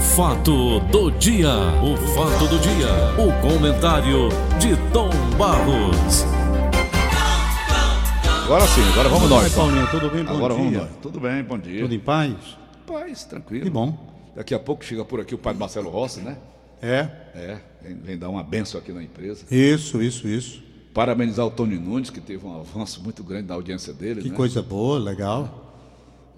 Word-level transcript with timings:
fato 0.00 0.80
do 0.90 1.10
dia, 1.12 1.50
o 1.82 1.96
fato 2.14 2.46
do 2.48 2.58
dia, 2.58 2.88
o 3.18 3.32
comentário 3.40 4.28
de 4.58 4.76
Tom 4.92 5.10
Barros. 5.36 6.24
Agora 8.44 8.66
sim, 8.66 8.82
agora 8.92 9.08
vamos 9.08 9.28
nós. 9.28 9.44
Oi, 9.44 9.50
Paulinho, 9.50 9.90
tudo 9.90 10.10
bem? 10.10 10.24
Bom 10.24 10.36
Agora 10.36 10.54
vamos 10.54 10.70
dia. 10.70 10.80
nós. 10.80 10.90
Tudo 11.02 11.20
bem, 11.20 11.42
bom 11.42 11.58
dia. 11.58 11.82
Tudo 11.82 11.94
em 11.94 11.98
paz? 11.98 12.32
Paz, 12.86 13.24
tranquilo. 13.24 13.64
Que 13.64 13.70
bom. 13.70 13.96
Daqui 14.34 14.54
a 14.54 14.58
pouco 14.58 14.84
chega 14.84 15.04
por 15.04 15.20
aqui 15.20 15.34
o 15.34 15.38
padre 15.38 15.58
Marcelo 15.58 15.90
Rossi, 15.90 16.20
né? 16.20 16.38
É, 16.80 17.08
É, 17.34 17.58
vem, 17.82 17.96
vem 17.96 18.18
dar 18.18 18.28
uma 18.30 18.42
benção 18.42 18.80
aqui 18.80 18.92
na 18.92 19.02
empresa. 19.02 19.44
isso, 19.50 20.00
isso, 20.00 20.26
isso. 20.26 20.62
Parabenizar 20.94 21.44
o 21.44 21.50
Tony 21.50 21.78
Nunes, 21.78 22.08
que 22.08 22.20
teve 22.20 22.44
um 22.46 22.58
avanço 22.58 23.02
muito 23.02 23.22
grande 23.22 23.48
na 23.48 23.54
audiência 23.54 23.92
dele. 23.92 24.22
Que 24.22 24.30
né? 24.30 24.34
coisa 24.36 24.62
boa, 24.62 24.98
legal. 24.98 25.67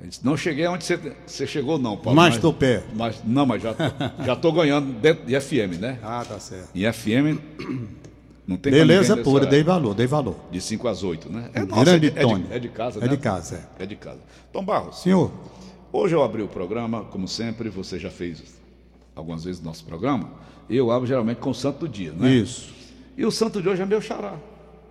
Disse, 0.02 0.24
não 0.24 0.36
cheguei 0.36 0.66
onde 0.66 0.84
você, 0.84 0.98
você 1.26 1.46
chegou, 1.46 1.78
não, 1.78 1.96
Paulo. 1.96 2.16
Mas 2.16 2.38
tô 2.38 2.52
perto. 2.52 2.88
Mas, 2.94 3.22
não, 3.24 3.44
mas 3.44 3.62
já, 3.62 3.74
tô 4.36 4.50
ganhando 4.52 4.92
dentro 5.00 5.26
de 5.26 5.38
FM, 5.38 5.78
né? 5.78 5.98
Ah, 6.02 6.24
tá 6.26 6.38
certo. 6.40 6.70
Em 6.74 6.90
FM, 6.90 7.38
não 8.46 8.56
tem 8.56 8.72
Beleza 8.72 9.16
pura, 9.18 9.44
dei 9.46 9.62
valor, 9.62 9.94
dei 9.94 10.06
valor. 10.06 10.36
De 10.50 10.60
5 10.60 10.88
às 10.88 11.02
8, 11.02 11.30
né? 11.30 11.50
É 11.52 11.64
Grande 11.64 12.06
é 12.06 12.12
é 12.16 12.22
Tony. 12.22 12.44
de, 12.44 12.52
é 12.54 12.58
de 12.58 12.68
casa, 12.70 12.98
É 12.98 13.02
né? 13.02 13.08
de 13.08 13.16
casa, 13.18 13.68
É 13.78 13.86
de 13.86 13.96
casa. 13.96 14.18
Tom 14.52 14.64
Barros, 14.64 15.02
Senhor, 15.02 15.30
hoje 15.92 16.14
eu 16.14 16.22
abri 16.22 16.42
o 16.42 16.48
programa, 16.48 17.04
como 17.04 17.28
sempre, 17.28 17.68
você 17.68 17.98
já 17.98 18.10
fez 18.10 18.42
algumas 19.14 19.44
vezes 19.44 19.60
nosso 19.62 19.84
programa, 19.84 20.30
eu 20.68 20.90
abro 20.90 21.06
geralmente 21.06 21.38
com 21.38 21.50
o 21.50 21.54
santo 21.54 21.80
do 21.80 21.88
dia, 21.88 22.12
né? 22.12 22.30
isso, 22.30 22.72
E 23.18 23.24
o 23.26 23.30
santo 23.30 23.60
de 23.60 23.68
hoje 23.68 23.82
é 23.82 23.86
meu 23.86 24.00
xará, 24.00 24.34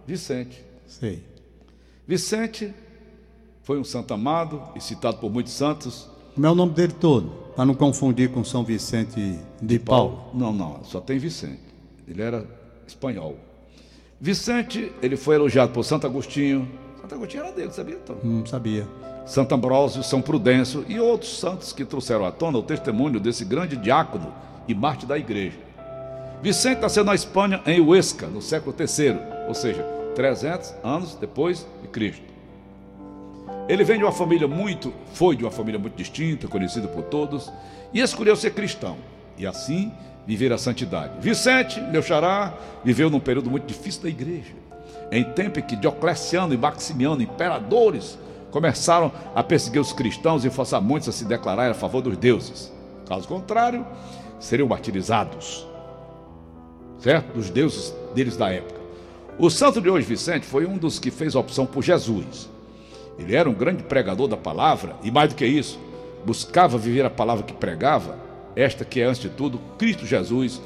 Vicente. 0.06 0.64
sei. 0.88 1.24
Vicente 2.08 2.74
foi 3.70 3.78
um 3.78 3.84
santo 3.84 4.16
amado 4.16 4.64
e 4.76 4.82
citado 4.82 5.18
por 5.18 5.32
muitos 5.32 5.54
santos. 5.54 6.10
Como 6.34 6.48
é 6.48 6.50
o 6.50 6.56
nome 6.56 6.74
dele 6.74 6.92
todo? 6.92 7.30
Para 7.56 7.68
não 7.68 7.76
confundir 7.76 8.32
com 8.32 8.44
São 8.44 8.64
Vicente 8.64 9.38
de 9.62 9.78
Paulo. 9.78 10.24
Não, 10.34 10.52
não, 10.52 10.84
só 10.84 11.00
tem 11.00 11.20
Vicente. 11.20 11.62
Ele 12.08 12.20
era 12.20 12.48
espanhol. 12.88 13.38
Vicente, 14.20 14.92
ele 15.04 15.16
foi 15.16 15.36
elogiado 15.36 15.72
por 15.72 15.84
Santo 15.84 16.08
Agostinho. 16.08 16.68
Santo 17.00 17.14
Agostinho 17.14 17.44
era 17.44 17.52
dele, 17.52 17.72
sabia, 17.72 17.98
Tom? 17.98 18.16
Não 18.24 18.44
sabia. 18.44 18.88
Santo 19.24 19.54
Ambrósio, 19.54 20.02
São 20.02 20.20
Prudêncio 20.20 20.84
e 20.90 21.00
outros 21.00 21.40
santos 21.40 21.72
que 21.72 21.86
trouxeram 21.86 22.26
à 22.26 22.32
tona 22.32 22.58
o 22.58 22.64
testemunho 22.64 23.20
desse 23.20 23.46
grande 23.46 23.78
diácono 23.78 24.34
e 24.68 24.74
mártir 24.74 25.08
da 25.08 25.16
igreja. 25.16 25.60
Vicente 26.42 26.82
nasceu 26.82 27.04
na 27.04 27.14
Espanha, 27.14 27.62
em 27.68 27.80
Huesca, 27.80 28.26
no 28.26 28.42
século 28.42 28.76
III, 28.76 29.20
ou 29.48 29.54
seja, 29.54 29.84
300 30.16 30.74
anos 30.84 31.14
depois 31.14 31.68
de 31.84 31.88
Cristo. 31.88 32.39
Ele 33.70 33.84
vem 33.86 34.00
de 34.00 34.04
uma 34.04 34.12
família 34.12 34.48
muito, 34.48 34.92
foi 35.14 35.36
de 35.36 35.46
uma 35.46 35.52
família 35.52 35.80
muito 35.80 35.96
distinta, 35.96 36.48
conhecida 36.48 36.88
por 36.88 37.04
todos, 37.04 37.50
e 37.94 38.02
escolheu 38.02 38.36
ser 38.36 38.52
cristão, 38.54 38.98
e 39.38 39.46
assim 39.48 39.94
viver 40.28 40.52
a 40.52 40.58
santidade. 40.58 41.14
Vicente, 41.22 41.80
meu 41.80 42.02
xará, 42.02 42.54
viveu 42.84 43.10
num 43.10 43.20
período 43.20 43.50
muito 43.50 43.66
difícil 43.66 44.04
da 44.04 44.10
igreja, 44.10 44.54
em 45.12 45.24
tempo 45.24 45.60
em 45.60 45.64
que 45.64 45.76
Diocleciano 45.76 46.54
e 46.54 46.58
Maximiano, 46.58 47.22
imperadores, 47.22 48.18
começaram 48.52 49.12
a 49.36 49.44
perseguir 49.44 49.80
os 49.80 49.94
cristãos 49.94 50.44
e 50.44 50.50
forçar 50.50 50.82
muitos 50.82 51.08
a 51.08 51.12
se 51.12 51.24
declarar 51.24 51.70
a 51.72 51.76
favor 51.76 52.02
dos 52.02 52.18
deuses. 52.18 52.74
Caso 53.08 53.28
contrário, 53.28 53.86
seriam 54.40 54.68
martirizados 54.68 55.70
certo? 57.00 57.34
Dos 57.34 57.50
deuses 57.50 57.94
deles 58.14 58.38
da 58.38 58.52
época. 58.52 58.80
O 59.38 59.50
santo 59.50 59.82
de 59.82 59.90
hoje, 59.90 60.06
Vicente, 60.06 60.46
foi 60.46 60.66
um 60.66 60.78
dos 60.78 61.00
que 61.00 61.10
fez 61.10 61.36
a 61.36 61.40
opção 61.40 61.66
por 61.66 61.84
Jesus. 61.84 62.50
Ele 63.20 63.36
era 63.36 63.50
um 63.50 63.54
grande 63.54 63.84
pregador 63.84 64.28
da 64.28 64.38
palavra 64.38 64.96
e, 65.04 65.12
mais 65.12 65.30
do 65.30 65.36
que 65.36 65.46
isso, 65.46 65.80
buscava 66.26 66.78
viver 66.78 67.06
a 67.06 67.10
palavra 67.10 67.44
que 67.44 67.54
pregava, 67.54 68.18
esta 68.56 68.86
que 68.86 69.02
é, 69.02 69.06
antes 69.06 69.22
de 69.22 69.30
tudo, 69.30 69.60
Cristo 69.78 70.06
Jesus, 70.06 70.62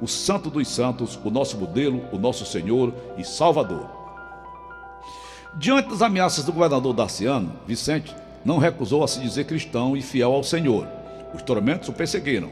o 0.00 0.08
Santo 0.08 0.50
dos 0.50 0.66
Santos, 0.68 1.18
o 1.24 1.30
nosso 1.30 1.56
modelo, 1.56 2.02
o 2.12 2.18
nosso 2.18 2.44
Senhor 2.44 2.92
e 3.16 3.24
Salvador. 3.24 3.88
Diante 5.54 5.90
das 5.90 6.02
ameaças 6.02 6.44
do 6.44 6.52
governador 6.52 6.92
Daciano, 6.92 7.52
Vicente 7.66 8.14
não 8.44 8.58
recusou 8.58 9.04
a 9.04 9.08
se 9.08 9.20
dizer 9.20 9.44
cristão 9.44 9.96
e 9.96 10.02
fiel 10.02 10.32
ao 10.32 10.42
Senhor. 10.42 10.88
Os 11.32 11.42
tormentos 11.42 11.88
o 11.88 11.92
perseguiram. 11.92 12.50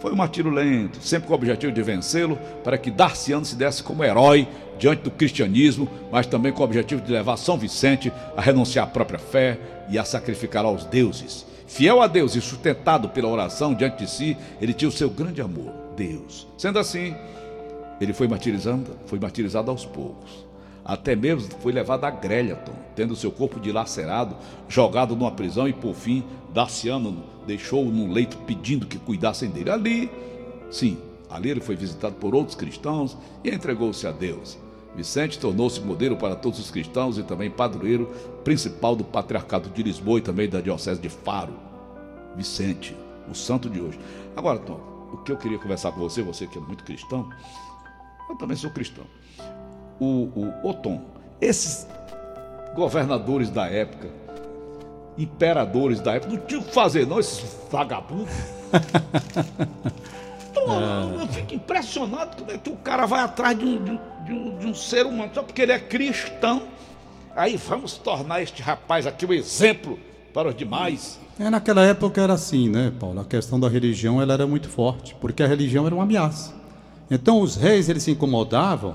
Foi 0.00 0.12
um 0.12 0.16
martírio 0.16 0.50
lento, 0.50 1.00
sempre 1.02 1.26
com 1.26 1.32
o 1.32 1.36
objetivo 1.36 1.72
de 1.72 1.82
vencê-lo, 1.82 2.38
para 2.62 2.78
que 2.78 2.90
Darciano 2.90 3.44
se 3.44 3.56
desse 3.56 3.82
como 3.82 4.04
herói 4.04 4.46
diante 4.78 5.02
do 5.02 5.10
cristianismo, 5.10 5.88
mas 6.10 6.26
também 6.26 6.52
com 6.52 6.62
o 6.62 6.64
objetivo 6.64 7.02
de 7.02 7.12
levar 7.12 7.36
São 7.36 7.58
Vicente 7.58 8.12
a 8.36 8.40
renunciar 8.40 8.86
à 8.86 8.90
própria 8.90 9.18
fé 9.18 9.58
e 9.88 9.98
a 9.98 10.04
sacrificar 10.04 10.64
aos 10.64 10.84
deuses. 10.84 11.44
Fiel 11.66 12.00
a 12.00 12.06
Deus 12.06 12.34
e 12.34 12.40
sustentado 12.40 13.08
pela 13.08 13.28
oração 13.28 13.74
diante 13.74 14.04
de 14.04 14.10
si, 14.10 14.36
ele 14.60 14.72
tinha 14.72 14.88
o 14.88 14.92
seu 14.92 15.10
grande 15.10 15.42
amor, 15.42 15.72
Deus. 15.96 16.46
Sendo 16.56 16.78
assim, 16.78 17.14
ele 18.00 18.12
foi 18.12 18.28
martirizando, 18.28 18.96
foi 19.06 19.18
martirizado 19.18 19.70
aos 19.70 19.84
poucos. 19.84 20.47
Até 20.88 21.14
mesmo 21.14 21.52
foi 21.60 21.70
levado 21.70 22.04
à 22.04 22.10
grelha, 22.10 22.56
Tom, 22.56 22.72
tendo 22.96 23.14
seu 23.14 23.30
corpo 23.30 23.60
dilacerado, 23.60 24.34
jogado 24.66 25.14
numa 25.14 25.30
prisão 25.30 25.68
e, 25.68 25.72
por 25.74 25.94
fim, 25.94 26.24
Daciano 26.54 27.24
deixou-o 27.46 27.90
num 27.90 28.10
leito 28.10 28.38
pedindo 28.38 28.86
que 28.86 28.98
cuidassem 28.98 29.50
dele. 29.50 29.70
Ali, 29.70 30.10
sim, 30.70 30.96
ali 31.28 31.50
ele 31.50 31.60
foi 31.60 31.76
visitado 31.76 32.14
por 32.14 32.34
outros 32.34 32.56
cristãos 32.56 33.18
e 33.44 33.50
entregou-se 33.50 34.06
a 34.06 34.10
Deus. 34.10 34.56
Vicente 34.96 35.38
tornou-se 35.38 35.78
modelo 35.78 36.16
para 36.16 36.34
todos 36.34 36.58
os 36.58 36.70
cristãos 36.70 37.18
e 37.18 37.22
também 37.22 37.50
padroeiro 37.50 38.06
principal 38.42 38.96
do 38.96 39.04
Patriarcado 39.04 39.68
de 39.68 39.82
Lisboa 39.82 40.20
e 40.20 40.22
também 40.22 40.48
da 40.48 40.62
Diocese 40.62 41.02
de 41.02 41.10
Faro. 41.10 41.52
Vicente, 42.34 42.96
o 43.30 43.34
santo 43.34 43.68
de 43.68 43.78
hoje. 43.78 44.00
Agora, 44.34 44.58
Tom, 44.58 44.80
o 45.12 45.18
que 45.18 45.32
eu 45.32 45.36
queria 45.36 45.58
conversar 45.58 45.92
com 45.92 46.00
você, 46.00 46.22
você 46.22 46.46
que 46.46 46.56
é 46.56 46.60
muito 46.62 46.82
cristão, 46.82 47.28
eu 48.30 48.36
também 48.36 48.56
sou 48.56 48.70
cristão. 48.70 49.04
O, 50.00 50.04
o, 50.04 50.52
ô 50.62 50.74
Tom, 50.74 51.00
esses 51.40 51.86
governadores 52.74 53.50
da 53.50 53.66
época, 53.66 54.08
imperadores 55.16 56.00
da 56.00 56.14
época, 56.14 56.32
não 56.32 56.40
tinham 56.46 56.62
o 56.62 56.64
que 56.64 56.72
fazer, 56.72 57.06
não, 57.06 57.18
esses 57.18 57.44
vagabundos. 57.70 58.32
Tom, 60.54 61.18
Eu 61.20 61.28
fico 61.28 61.54
impressionado 61.54 62.36
como 62.36 62.50
é 62.50 62.58
que 62.58 62.70
o 62.70 62.76
cara 62.76 63.06
vai 63.06 63.20
atrás 63.22 63.58
de 63.58 63.64
um, 63.64 63.84
de 63.84 63.90
um- 63.92 63.98
de 64.24 64.32
um- 64.66 64.70
um 64.70 64.74
ser 64.74 65.06
humano, 65.06 65.30
só 65.34 65.42
porque 65.42 65.62
ele 65.62 65.72
é 65.72 65.78
cristão. 65.78 66.62
Aí 67.34 67.56
vamos 67.56 67.94
tornar 67.98 68.42
este 68.42 68.62
rapaz 68.62 69.06
aqui 69.06 69.24
o 69.24 69.32
exemplo 69.32 69.98
para 70.34 70.48
os 70.48 70.54
demais. 70.56 71.18
É, 71.38 71.48
naquela 71.48 71.82
época 71.84 72.20
era 72.20 72.32
assim, 72.32 72.68
né, 72.68 72.92
Paulo? 72.98 73.20
A 73.20 73.24
questão 73.24 73.60
da 73.60 73.68
religião 73.68 74.20
ela 74.20 74.34
era 74.34 74.46
muito 74.46 74.68
forte, 74.68 75.14
porque 75.20 75.42
a 75.42 75.46
religião 75.46 75.86
era 75.86 75.94
uma 75.94 76.02
ameaça. 76.04 76.52
Então 77.10 77.40
os 77.40 77.54
reis 77.56 77.88
eles 77.88 78.02
se 78.02 78.10
incomodavam 78.10 78.94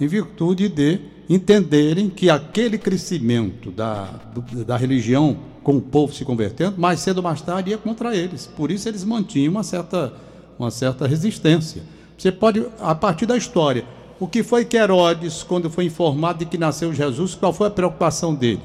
em 0.00 0.06
virtude 0.06 0.68
de 0.68 0.98
entenderem 1.28 2.08
que 2.10 2.28
aquele 2.30 2.76
crescimento 2.78 3.70
da, 3.70 4.08
do- 4.34 4.64
da 4.64 4.76
religião 4.76 5.36
com 5.62 5.76
o 5.76 5.80
povo 5.80 6.12
se 6.12 6.24
convertendo, 6.24 6.78
mais 6.78 7.00
cedo 7.00 7.18
ou 7.18 7.22
mais 7.22 7.40
tarde 7.40 7.70
ia 7.70 7.78
contra 7.78 8.14
eles. 8.14 8.46
Por 8.46 8.70
isso 8.70 8.88
eles 8.88 9.02
mantinham 9.04 9.50
uma 9.52 9.62
certa, 9.62 10.12
uma 10.58 10.70
certa 10.70 11.06
resistência. 11.06 11.82
Você 12.18 12.30
pode, 12.30 12.64
a 12.80 12.94
partir 12.94 13.24
da 13.24 13.36
história, 13.36 13.84
o 14.20 14.26
que 14.28 14.42
foi 14.42 14.64
que 14.64 14.76
Herodes, 14.76 15.42
quando 15.42 15.70
foi 15.70 15.86
informado 15.86 16.40
de 16.40 16.44
que 16.46 16.58
nasceu 16.58 16.92
Jesus, 16.92 17.34
qual 17.34 17.52
foi 17.52 17.68
a 17.68 17.70
preocupação 17.70 18.34
dele? 18.34 18.60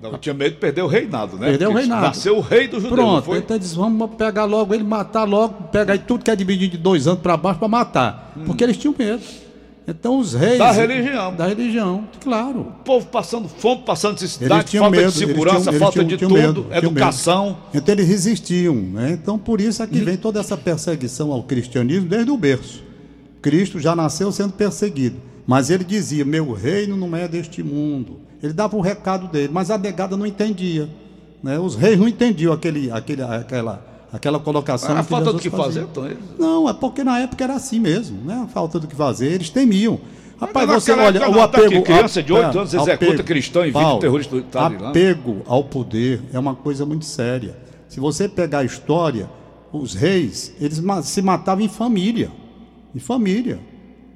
Não 0.00 0.16
tinha 0.16 0.32
medo 0.32 0.52
de 0.54 0.60
perder 0.60 0.82
o 0.82 0.86
reinado, 0.86 1.36
né? 1.36 1.48
Perdeu 1.48 1.70
o 1.70 1.74
reinado. 1.74 2.02
Nasceu 2.06 2.38
o 2.38 2.40
rei 2.40 2.68
dos 2.68 2.82
judeus, 2.82 2.96
não 2.98 3.06
Pronto, 3.12 3.24
foi? 3.24 3.38
então 3.38 3.56
eles 3.56 3.74
vamos 3.74 4.10
pegar 4.16 4.44
logo 4.44 4.72
ele, 4.72 4.84
matar 4.84 5.24
logo, 5.24 5.64
pegar 5.64 5.92
aí 5.94 5.98
tudo 5.98 6.24
que 6.24 6.30
é 6.30 6.36
dividido 6.36 6.76
de 6.76 6.82
dois 6.82 7.06
anos 7.08 7.20
para 7.20 7.36
baixo 7.36 7.58
para 7.58 7.68
matar. 7.68 8.32
Porque 8.46 8.62
eles 8.64 8.76
tinham 8.76 8.94
medo. 8.96 9.20
Então 9.90 10.18
os 10.18 10.34
reis. 10.34 10.58
Da 10.58 10.70
religião. 10.70 11.34
Da 11.34 11.46
religião, 11.46 12.04
claro. 12.22 12.60
O 12.60 12.64
povo 12.84 13.06
passando 13.06 13.48
fome, 13.48 13.82
passando 13.86 14.12
necessidade, 14.12 14.78
falta 14.78 14.90
medo. 14.96 15.10
de 15.12 15.18
segurança, 15.18 15.60
tinham- 15.70 15.78
falta 15.78 15.92
tinham- 15.94 16.08
de 16.08 16.16
tudo, 16.18 16.34
medo. 16.34 16.66
educação. 16.70 17.56
Então 17.72 17.94
eles 17.94 18.06
resistiam. 18.06 18.74
Né? 18.74 19.12
Então 19.12 19.38
por 19.38 19.60
isso 19.60 19.82
é 19.82 19.86
que 19.86 19.98
vem 20.00 20.16
toda 20.18 20.40
essa 20.40 20.56
perseguição 20.58 21.32
ao 21.32 21.42
cristianismo 21.42 22.06
desde 22.08 22.30
o 22.30 22.36
berço. 22.36 22.84
Cristo 23.40 23.78
já 23.80 23.96
nasceu 23.96 24.30
sendo 24.30 24.52
perseguido. 24.52 25.16
Mas 25.46 25.70
ele 25.70 25.84
dizia: 25.84 26.24
Meu 26.24 26.52
reino 26.52 26.94
não 26.96 27.16
é 27.16 27.26
deste 27.26 27.62
mundo. 27.62 28.18
Ele 28.42 28.52
dava 28.52 28.76
o 28.76 28.80
recado 28.82 29.26
dele, 29.28 29.48
mas 29.50 29.70
a 29.70 29.78
negada 29.78 30.16
não 30.16 30.26
entendia. 30.26 30.88
Né? 31.42 31.58
Os 31.58 31.74
reis 31.76 31.98
não 31.98 32.06
entendiam 32.06 32.52
aquele, 32.52 32.90
aquele, 32.90 33.22
aquela, 33.22 33.82
aquela 34.12 34.38
colocação. 34.38 34.96
A 34.96 35.02
falta 35.02 35.32
do 35.32 35.38
que 35.38 35.50
fazer, 35.50 35.82
então, 35.82 36.04
eles- 36.06 36.18
Não, 36.38 36.68
é 36.68 36.72
porque 36.74 37.02
na 37.04 37.18
época 37.20 37.44
era 37.44 37.54
assim 37.54 37.78
mesmo, 37.78 38.24
né? 38.24 38.42
A 38.44 38.46
falta 38.48 38.78
do 38.78 38.86
que 38.86 38.94
fazer, 38.96 39.26
eles 39.32 39.50
temiam. 39.50 40.00
Rapaz, 40.40 40.68
você 40.70 40.92
olha, 40.92 41.20
o 41.28 41.32
não, 41.32 41.38
tá 41.38 41.44
apego. 41.44 41.66
aqui, 41.66 41.82
criança 41.82 42.22
de 42.22 42.32
a- 42.32 42.36
oito 42.36 42.58
anos 42.58 42.72
executa 42.72 42.94
apego- 42.94 43.24
cristão 43.24 43.66
e 43.66 43.72
Paulo, 43.72 43.98
terrorista 44.00 44.36
do. 44.40 44.86
Apego 44.86 45.42
ao 45.46 45.64
poder 45.64 46.22
é 46.32 46.38
uma 46.38 46.54
coisa 46.54 46.86
muito 46.86 47.04
séria. 47.04 47.56
Se 47.88 47.98
você 47.98 48.28
pegar 48.28 48.60
a 48.60 48.64
história, 48.64 49.28
os 49.72 49.94
reis, 49.94 50.54
eles 50.60 50.80
se 51.02 51.22
matavam 51.22 51.64
em 51.64 51.68
família. 51.68 52.30
Em 52.94 53.00
família. 53.00 53.58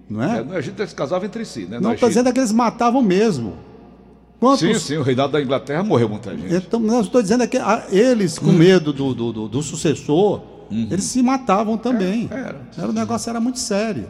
Não 0.09 0.23
é? 0.23 0.39
É, 0.39 0.45
no 0.45 0.57
Egito 0.57 0.81
eles 0.81 0.93
casavam 0.93 1.27
entre 1.27 1.45
si, 1.45 1.61
né? 1.67 1.81
Não 1.81 1.91
Egito. 1.93 2.07
dizendo 2.07 2.29
é 2.29 2.33
que 2.33 2.39
eles 2.39 2.53
matavam 2.53 3.03
mesmo. 3.03 3.55
Quantos, 4.43 4.61
Sim, 4.61 4.75
sim, 4.75 4.97
o 4.97 5.03
reinado 5.03 5.33
da 5.33 5.41
Inglaterra 5.41 5.85
morreu 5.85 6.09
muita 6.09 6.37
gente. 6.37 6.53
então, 6.53 6.81
não 6.81 7.01
estou 7.01 7.23
dizendo 7.23 7.45
é 7.45 7.47
que 7.47 7.57
ah, 7.59 7.85
eles, 7.93 8.37
Hum. 8.39 8.47
com 8.47 8.53
medo 8.53 8.93
do, 8.93 9.15
do, 9.15 9.33
do- 9.33 9.49
do 9.49 9.63
sucessor, 9.63 10.41
Eles 10.69 11.05
se 11.05 11.23
matavam 11.23 11.79
também. 11.79 12.29
É, 12.29 12.35
era. 12.35 12.61
era. 12.77 12.89
O 12.89 12.93
negócio 12.93 13.31
era 13.31 13.39
muito 13.41 13.61
sério. 13.61 14.07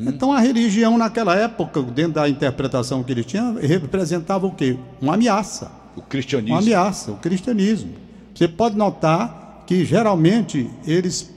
Então 0.00 0.32
a 0.32 0.40
religião 0.40 0.98
naquela 0.98 1.36
época, 1.36 1.80
dentro 1.82 2.14
da 2.14 2.28
interpretação 2.28 3.04
que 3.04 3.12
eles 3.12 3.26
tinham, 3.26 3.54
representava 3.60 4.44
o 4.46 4.50
quê? 4.50 4.76
Uma 5.00 5.14
ameaça. 5.14 5.70
O 5.94 6.02
cristianismo. 6.02 6.54
Uma 6.56 6.62
ameaça, 6.62 7.12
o 7.12 7.16
cristianismo. 7.18 7.90
Você 8.34 8.48
pode 8.48 8.76
notar 8.76 9.62
que 9.68 9.84
geralmente 9.84 10.68
eles 10.84 11.30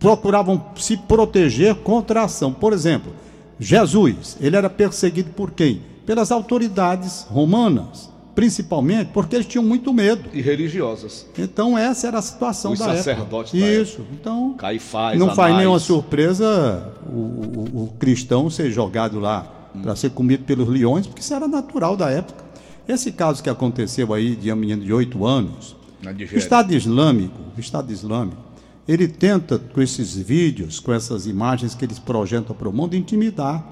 procuravam 0.00 0.64
se 0.76 0.96
proteger 0.96 1.74
contra 1.76 2.22
a 2.22 2.24
ação. 2.24 2.52
Por 2.52 2.72
exemplo, 2.72 3.12
Jesus, 3.60 4.36
ele 4.40 4.56
era 4.56 4.68
perseguido 4.70 5.30
por 5.30 5.50
quem? 5.52 5.82
Pelas 6.06 6.30
autoridades 6.30 7.26
romanas, 7.28 8.08
principalmente 8.34 9.10
porque 9.12 9.34
eles 9.36 9.46
tinham 9.46 9.64
muito 9.64 9.92
medo. 9.92 10.28
E 10.32 10.40
religiosas. 10.40 11.26
Então 11.36 11.76
essa 11.76 12.06
era 12.06 12.18
a 12.18 12.22
situação 12.22 12.72
Os 12.72 12.78
da 12.78 12.86
época. 12.86 12.98
sacerdotes 13.02 13.60
da 13.60 13.66
Isso. 13.68 14.00
Então 14.12 14.54
Caifás, 14.54 15.18
não 15.18 15.28
faz 15.34 15.48
Anás. 15.50 15.58
nenhuma 15.58 15.78
surpresa 15.80 16.92
o, 17.08 17.10
o- 17.12 17.82
o 17.84 17.92
cristão 17.98 18.48
ser 18.48 18.70
jogado 18.70 19.18
lá 19.18 19.52
para 19.82 19.94
ser 19.96 20.10
comido 20.10 20.44
pelos 20.44 20.68
leões, 20.68 21.06
porque 21.06 21.20
isso 21.20 21.34
era 21.34 21.46
natural 21.48 21.96
da 21.96 22.08
época. 22.10 22.44
Esse 22.88 23.10
caso 23.12 23.42
que 23.42 23.50
aconteceu 23.50 24.14
aí 24.14 24.36
de 24.36 24.50
um 24.52 24.56
menino 24.56 24.82
de 24.84 24.92
oito 24.92 25.26
anos, 25.26 25.74
o. 26.02 26.36
Estado 26.38 26.72
Islâmico, 26.72 27.34
o 27.56 27.60
Estado 27.60 27.92
Islâmico, 27.92 28.40
ele 28.86 29.08
tenta, 29.08 29.58
com 29.58 29.82
esses 29.82 30.14
vídeos, 30.16 30.78
com 30.78 30.92
essas 30.92 31.26
imagens 31.26 31.74
que 31.74 31.84
eles 31.84 31.98
projetam 31.98 32.54
para 32.54 32.68
o 32.68 32.72
mundo, 32.72 32.94
intimidar. 32.94 33.66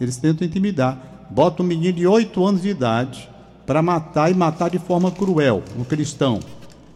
Eles 0.00 0.16
tentam 0.18 0.46
intimidar. 0.46 1.11
Bota 1.32 1.62
um 1.62 1.66
menino 1.66 1.94
de 1.94 2.06
8 2.06 2.44
anos 2.44 2.60
de 2.60 2.68
idade 2.68 3.26
para 3.64 3.80
matar 3.80 4.30
e 4.30 4.34
matar 4.34 4.68
de 4.68 4.78
forma 4.78 5.10
cruel, 5.10 5.62
um 5.78 5.82
cristão. 5.82 6.40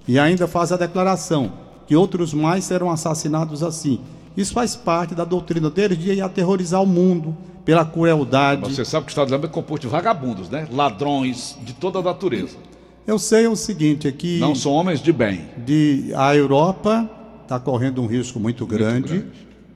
E 0.06 0.18
ainda 0.18 0.46
faz 0.46 0.70
a 0.72 0.76
declaração 0.76 1.52
que 1.86 1.96
outros 1.96 2.34
mais 2.34 2.64
serão 2.64 2.90
assassinados 2.90 3.62
assim. 3.62 3.98
Isso 4.36 4.52
faz 4.52 4.76
parte 4.76 5.14
da 5.14 5.24
doutrina 5.24 5.70
deles 5.70 5.96
de 5.98 6.20
aterrorizar 6.20 6.82
o 6.82 6.86
mundo 6.86 7.34
pela 7.64 7.82
crueldade. 7.82 8.60
Você 8.74 8.84
sabe 8.84 9.06
que 9.06 9.10
o 9.10 9.12
Estado 9.12 9.28
Islâmico 9.28 9.46
é 9.48 9.54
composto 9.54 9.86
de 9.86 9.90
vagabundos, 9.90 10.50
né? 10.50 10.68
Ladrões 10.70 11.56
de 11.64 11.72
toda 11.72 12.00
a 12.00 12.02
natureza. 12.02 12.58
Eu 13.06 13.18
sei 13.18 13.46
o 13.46 13.56
seguinte, 13.56 14.06
é 14.06 14.12
que 14.12 14.38
Não 14.38 14.54
são 14.54 14.72
homens 14.72 15.00
de 15.00 15.12
bem. 15.14 15.46
de 15.64 16.12
a 16.14 16.36
Europa 16.36 17.08
está 17.42 17.58
correndo 17.58 18.02
um 18.02 18.06
risco 18.06 18.38
muito 18.38 18.66
grande, 18.66 19.08
grande. 19.20 19.26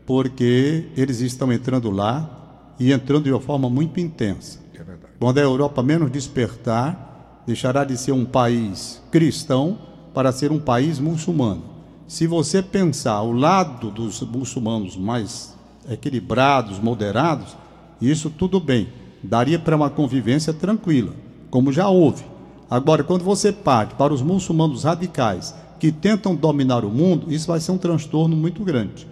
porque 0.05 0.89
eles 0.99 1.21
estão 1.21 1.51
entrando 1.51 1.91
lá 1.91 2.40
e 2.81 2.93
entrando 2.93 3.25
de 3.25 3.31
uma 3.31 3.41
forma 3.41 3.69
muito 3.69 4.01
intensa. 4.01 4.59
É. 4.75 4.83
Quando 5.19 5.37
a 5.37 5.43
Europa 5.43 5.83
menos 5.83 6.11
despertar, 6.11 7.43
deixará 7.47 7.85
de 7.85 7.97
ser 7.99 8.13
um 8.13 8.25
país 8.25 9.03
cristão 9.11 9.79
para 10.15 10.33
ser 10.33 10.51
um 10.51 10.59
país 10.59 10.99
muçulmano. 10.99 11.63
Se 12.09 12.27
você 12.27 12.63
pensar 12.63 13.21
o 13.21 13.33
lado 13.33 13.91
dos 13.91 14.21
muçulmanos 14.23 14.97
mais 14.97 15.55
equilibrados, 15.89 16.79
moderados, 16.79 17.57
isso 18.01 18.31
tudo 18.31 18.59
bem, 18.59 18.89
daria 19.23 19.59
para 19.59 19.77
uma 19.77 19.91
convivência 19.91 20.53
tranquila, 20.53 21.15
como 21.51 21.71
já 21.71 21.89
houve. 21.89 22.25
Agora, 22.69 23.05
quando 23.05 23.23
você 23.23 23.53
parte 23.53 23.95
para 23.95 24.13
os 24.13 24.23
muçulmanos 24.23 24.85
radicais 24.85 25.55
que 25.79 25.93
tentam 25.93 26.35
dominar 26.35 26.85
o 26.85 26.91
mundo, 26.91 27.33
isso 27.33 27.47
vai 27.47 27.61
ser 27.61 27.73
um 27.73 27.79
transtorno 27.79 28.37
muito 28.37 28.65
grande. 28.65 29.07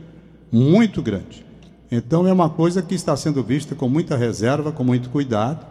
Muito 0.51 1.03
grande. 1.03 1.48
Então 1.91 2.27
é 2.27 2.33
uma 2.33 2.51
coisa 2.51 2.83
que 2.83 2.95
está 2.95 3.17
sendo 3.17 3.43
vista 3.43 3.75
com 3.75 3.89
muita 3.89 4.17
reserva, 4.17 4.71
com 4.73 4.85
muito 4.85 5.09
cuidado, 5.09 5.65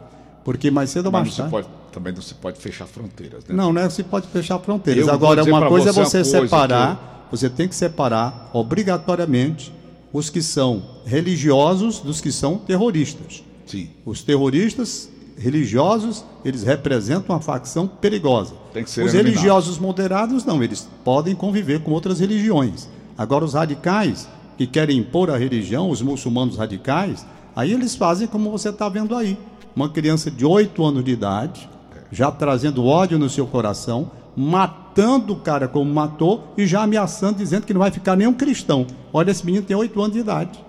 porque 0.44 0.72
mais 0.72 0.90
cedo 0.90 1.08
ou 1.08 1.12
não 1.12 1.19
mais 1.19 1.36
tarde. 1.36 1.52
pode, 1.52 1.68
também 1.92 2.14
não 2.14 2.22
se 2.22 2.34
pode 2.34 2.60
fechar 2.60 2.88
fronteiras, 2.88 3.44
né? 3.46 3.56
Não, 3.56 3.72
né? 3.72 3.90
Se 3.90 4.04
pode 4.04 4.28
fechar 4.28 4.58
fronteiras. 4.60 5.08
Eu 5.08 5.14
Agora, 5.14 5.42
dizer 5.42 5.52
uma 5.52 5.60
pra 5.60 5.69
coisa 5.69 5.90
é 5.90 5.92
você 5.94 6.00
uma 6.00 6.06
você 6.06 6.24
coisa 6.24 6.42
separar, 6.42 7.28
você 7.31 7.50
tem 7.50 7.68
que 7.68 7.75
separar 7.75 8.50
obrigatoriamente 8.54 9.74
os 10.12 10.30
que 10.30 10.42
são 10.42 10.84
religiosos 11.06 12.00
dos 12.00 12.19
que 12.19 12.31
são 12.31 12.58
terroristas. 12.58 13.44
Sim. 13.66 13.90
Os 14.06 14.24
terroristas 14.24 15.10
religiosos, 15.38 16.25
eles 16.44 16.64
representam 16.64 17.36
uma 17.36 17.42
facção 17.42 17.88
perigosa. 17.88 18.56
Tem 18.74 18.84
que 18.84 18.90
ser 18.90 19.02
os 19.04 19.14
eliminado. 19.14 19.36
religiosos 19.36 19.78
moderados, 19.78 20.44
não, 20.44 20.64
eles 20.64 20.88
podem 21.04 21.36
conviver 21.36 21.81
com 21.81 21.92
outras 21.92 22.19
religiões. 22.19 22.88
Agora, 23.18 23.46
os 23.46 23.54
radicais, 23.54 24.28
que 24.57 24.65
querem 24.65 24.98
impor 24.98 25.30
a 25.30 25.38
religião, 25.38 25.89
os 25.89 26.01
muçulmanos 26.01 26.57
radicais, 26.57 27.25
aí 27.56 27.71
eles 27.71 27.95
fazem 27.95 28.27
como 28.27 28.51
você 28.51 28.69
está 28.69 28.89
vendo 28.89 29.15
aí. 29.15 29.38
Uma 29.75 29.89
criança 29.89 30.31
de 30.31 30.45
8 30.45 30.83
anos 30.83 31.04
de 31.04 31.12
idade, 31.12 31.69
já 32.12 32.31
trazendo 32.31 32.86
ódio 32.86 33.19
no 33.19 33.30
seu 33.30 33.45
coração, 33.45 34.09
matando 34.36 35.33
o 35.33 35.39
cara 35.39 35.68
como 35.68 35.94
matou 35.94 36.54
e 36.57 36.65
já 36.65 36.81
ameaçando, 36.81 37.38
dizendo 37.38 37.65
que 37.65 37.74
não 37.74 37.80
vai 37.80 37.92
ficar 37.92 38.15
nenhum 38.15 38.33
cristão. 38.33 38.88
Olha, 39.13 39.31
esse 39.31 39.45
menino 39.45 39.65
tem 39.65 39.75
8 39.75 40.00
anos 40.00 40.13
de 40.13 40.19
idade. 40.19 40.63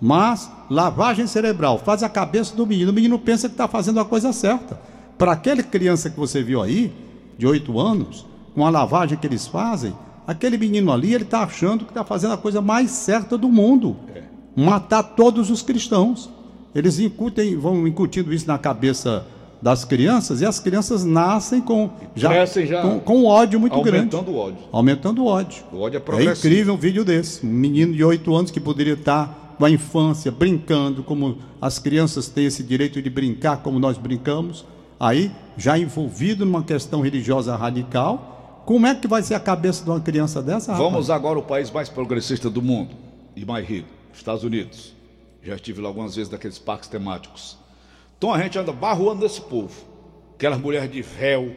Mas 0.00 0.50
lavagem 0.68 1.28
cerebral 1.28 1.78
faz 1.78 2.02
a 2.02 2.08
cabeça 2.08 2.56
do 2.56 2.66
menino. 2.66 2.90
O 2.90 2.94
menino 2.94 3.18
pensa 3.18 3.48
que 3.48 3.54
está 3.54 3.68
fazendo 3.68 4.00
a 4.00 4.04
coisa 4.04 4.32
certa. 4.32 4.80
Para 5.16 5.32
aquela 5.32 5.62
criança 5.62 6.10
que 6.10 6.18
você 6.18 6.42
viu 6.42 6.60
aí, 6.60 6.92
de 7.38 7.46
8 7.46 7.78
anos, 7.78 8.26
com 8.54 8.66
a 8.66 8.70
lavagem 8.70 9.16
que 9.16 9.26
eles 9.26 9.46
fazem, 9.46 9.94
aquele 10.26 10.56
menino 10.56 10.92
ali, 10.92 11.14
ele 11.14 11.24
está 11.24 11.42
achando 11.42 11.84
que 11.84 11.90
está 11.90 12.04
fazendo 12.04 12.34
a 12.34 12.38
coisa 12.38 12.60
mais 12.60 12.90
certa 12.90 13.36
do 13.36 13.48
mundo. 13.48 13.96
Matar 14.54 15.02
todos 15.02 15.50
os 15.50 15.62
cristãos. 15.62 16.30
Eles 16.74 16.98
incutem, 16.98 17.56
vão 17.56 17.86
incutindo 17.86 18.32
isso 18.32 18.46
na 18.46 18.58
cabeça 18.58 19.26
das 19.62 19.84
crianças 19.84 20.40
e 20.40 20.44
as 20.44 20.58
crianças 20.58 21.04
nascem 21.04 21.60
com 21.60 21.88
crescem 22.16 22.66
já 22.66 22.82
com, 22.82 22.98
com 22.98 23.24
ódio 23.24 23.60
muito 23.60 23.80
grande. 23.80 24.16
Aumentando 24.16 24.30
o 24.32 24.36
ódio. 24.36 24.58
Aumentando 24.72 25.22
o 25.22 25.26
ódio. 25.26 25.62
O 25.72 25.80
ódio 25.80 26.02
é 26.04 26.22
É 26.22 26.32
incrível 26.32 26.74
um 26.74 26.76
vídeo 26.76 27.04
desse. 27.04 27.46
Um 27.46 27.50
menino 27.50 27.94
de 27.94 28.02
8 28.02 28.34
anos 28.34 28.50
que 28.50 28.58
poderia 28.58 28.94
estar 28.94 29.54
com 29.56 29.64
a 29.64 29.70
infância 29.70 30.32
brincando, 30.32 31.04
como 31.04 31.38
as 31.60 31.78
crianças 31.78 32.28
têm 32.28 32.46
esse 32.46 32.64
direito 32.64 33.00
de 33.00 33.08
brincar 33.08 33.58
como 33.58 33.78
nós 33.78 33.96
brincamos, 33.96 34.64
aí 34.98 35.30
já 35.56 35.78
envolvido 35.78 36.44
numa 36.44 36.64
questão 36.64 37.00
religiosa 37.00 37.54
radical. 37.54 38.31
Como 38.64 38.86
é 38.86 38.94
que 38.94 39.08
vai 39.08 39.22
ser 39.22 39.34
a 39.34 39.40
cabeça 39.40 39.82
de 39.84 39.90
uma 39.90 40.00
criança 40.00 40.42
dessa? 40.42 40.72
rapaz? 40.72 40.90
Vamos 40.92 41.10
agora 41.10 41.36
ao 41.38 41.44
país 41.44 41.70
mais 41.70 41.88
progressista 41.88 42.48
do 42.48 42.62
mundo 42.62 42.94
e 43.34 43.44
mais 43.44 43.66
rico, 43.66 43.88
Estados 44.14 44.44
Unidos. 44.44 44.94
Já 45.42 45.56
estive 45.56 45.80
lá 45.80 45.88
algumas 45.88 46.14
vezes 46.14 46.30
naqueles 46.30 46.58
parques 46.58 46.88
temáticos. 46.88 47.58
Então 48.16 48.32
a 48.32 48.38
gente 48.40 48.56
anda 48.58 48.72
barruando 48.72 49.22
nesse 49.22 49.40
povo. 49.40 49.74
Aquelas 50.34 50.58
mulheres 50.60 50.90
de 50.90 51.02
véu, 51.02 51.54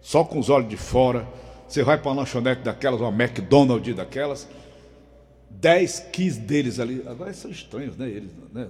só 0.00 0.24
com 0.24 0.38
os 0.38 0.48
olhos 0.48 0.68
de 0.68 0.76
fora. 0.76 1.26
Você 1.68 1.82
vai 1.82 1.98
para 1.98 2.10
uma 2.10 2.20
lanchonete 2.22 2.62
daquelas, 2.62 3.00
uma 3.00 3.10
McDonald's 3.10 3.94
daquelas. 3.94 4.48
10, 5.50 6.00
15 6.12 6.40
deles 6.40 6.80
ali. 6.80 7.02
Agora 7.06 7.32
são 7.34 7.50
estranhos, 7.50 7.96
né? 7.96 8.08
Eles, 8.08 8.30
né? 8.54 8.68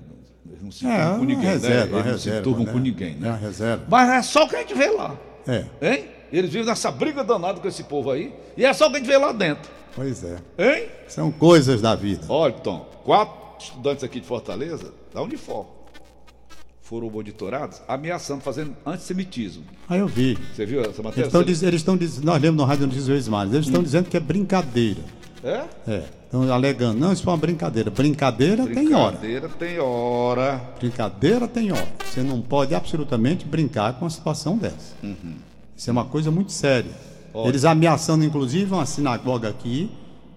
Eles 0.48 0.62
não 0.62 0.70
se 0.70 0.86
É, 0.86 1.04
com 1.04 1.16
uma 1.16 1.24
ninguém, 1.26 1.44
reserva, 1.44 1.76
né? 1.78 1.82
Eles 1.82 1.92
não 1.94 2.02
se 2.18 2.24
reserva, 2.28 2.42
turvam 2.42 2.64
né? 2.64 2.72
com 2.72 2.78
ninguém, 2.78 3.12
É 3.14 3.26
uma 3.26 3.32
né? 3.32 3.38
reserva. 3.40 3.84
Mas 3.88 4.08
é 4.10 4.22
só 4.22 4.44
o 4.44 4.48
que 4.48 4.56
a 4.56 4.60
gente 4.60 4.74
vê 4.74 4.90
lá. 4.90 5.16
É, 5.46 5.64
Hein? 5.82 6.04
Eles 6.32 6.50
vivem 6.50 6.66
nessa 6.66 6.90
briga 6.90 7.22
danada 7.24 7.60
com 7.60 7.68
esse 7.68 7.84
povo 7.84 8.10
aí. 8.10 8.32
E 8.56 8.64
é 8.64 8.72
só 8.72 8.86
o 8.86 8.90
que 8.90 8.96
a 8.96 8.98
gente 9.00 9.08
vê 9.08 9.16
lá 9.16 9.32
dentro. 9.32 9.70
pois 9.94 10.22
é. 10.24 10.36
Hein? 10.58 10.88
São 11.08 11.30
coisas 11.30 11.80
da 11.80 11.94
vida. 11.94 12.26
Olha, 12.28 12.52
Tom, 12.54 12.86
quatro 13.04 13.36
estudantes 13.60 14.04
aqui 14.04 14.20
de 14.20 14.26
Fortaleza, 14.26 14.92
da 15.14 15.22
Unifor, 15.22 15.66
foram 16.82 17.10
monitorados 17.10 17.80
ameaçando, 17.86 18.40
fazendo 18.42 18.74
antissemitismo. 18.86 19.64
Aí 19.88 19.98
eu 20.00 20.06
vi. 20.06 20.38
Você 20.54 20.64
viu 20.64 20.80
essa 20.80 20.88
Eles 20.90 20.98
matéria? 21.00 21.26
estão 21.26 21.42
diz- 21.42 21.62
eles 21.62 21.80
estão 21.80 21.96
dizendo, 21.96 22.24
nós 22.24 22.40
lemos 22.40 22.56
no 22.56 22.64
Rádio 22.64 22.82
Notícias 22.86 23.08
Vezes 23.08 23.28
Mais, 23.28 23.52
eles 23.52 23.66
Hum. 23.66 23.70
estão 23.70 23.82
dizendo 23.82 24.08
que 24.08 24.16
é 24.16 24.20
brincadeira. 24.20 25.00
É? 25.44 25.64
É, 25.86 26.02
estão 26.24 26.50
alegando, 26.52 26.98
não, 26.98 27.12
isso 27.12 27.22
foi 27.22 27.32
uma 27.32 27.38
brincadeira. 27.38 27.90
Brincadeira 27.90 28.66
tem 28.66 28.92
hora. 28.94 29.16
Brincadeira 29.16 29.48
tem 29.48 29.78
hora. 29.78 30.60
Brincadeira 30.78 31.46
tem 31.48 31.72
hora. 31.72 31.88
Você 32.04 32.22
não 32.22 32.40
pode 32.40 32.74
absolutamente 32.74 33.44
brincar 33.44 33.92
com 33.94 34.04
uma 34.04 34.10
situação 34.10 34.56
dessa. 34.56 34.94
Isso 35.78 35.88
é 35.88 35.92
uma 35.92 36.04
coisa 36.04 36.28
muito 36.28 36.50
séria. 36.50 36.90
Olha. 37.32 37.48
Eles 37.50 37.64
ameaçando, 37.64 38.24
inclusive, 38.24 38.72
uma 38.74 38.84
sinagoga 38.84 39.48
aqui, 39.48 39.88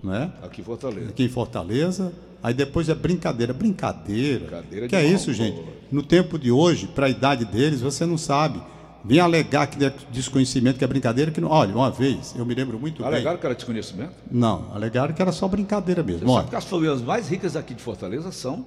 né? 0.03 0.31
Aqui 0.43 0.61
em 0.61 0.63
Fortaleza. 0.63 1.09
aqui 1.09 1.23
em 1.23 1.29
Fortaleza. 1.29 2.13
Aí 2.43 2.53
depois 2.53 2.87
é 2.89 2.93
brincadeira. 2.93 3.51
Brincadeira. 3.51 4.39
Brincadeira 4.45 4.87
que 4.87 4.95
é 4.95 5.03
isso, 5.03 5.33
gente? 5.33 5.59
No 5.91 6.03
tempo 6.03 6.37
de 6.37 6.51
hoje, 6.51 6.85
para 6.85 7.07
a 7.07 7.09
idade 7.09 7.43
deles, 7.45 7.81
você 7.81 8.05
não 8.05 8.19
sabe. 8.19 8.61
Vem 9.03 9.19
alegar 9.19 9.65
que 9.65 9.83
é 9.83 9.91
desconhecimento, 10.11 10.77
que 10.77 10.83
é 10.83 10.87
brincadeira, 10.87 11.31
que 11.31 11.41
não. 11.41 11.49
Olha, 11.49 11.73
uma 11.73 11.89
vez, 11.89 12.35
eu 12.37 12.45
me 12.45 12.53
lembro 12.53 12.79
muito 12.79 13.03
Alegaram 13.03 13.31
bem. 13.31 13.39
que 13.39 13.45
era 13.47 13.55
desconhecimento? 13.55 14.13
Não, 14.29 14.71
alegaram 14.71 15.11
que 15.11 15.21
era 15.23 15.31
só 15.31 15.47
brincadeira 15.47 16.03
mesmo. 16.03 16.19
Você 16.19 16.25
Olha, 16.25 16.35
sabe 16.41 16.49
que 16.51 16.55
as 16.55 16.65
famílias 16.65 17.01
mais 17.01 17.27
ricas 17.27 17.55
aqui 17.55 17.73
de 17.73 17.81
Fortaleza 17.81 18.31
são 18.31 18.63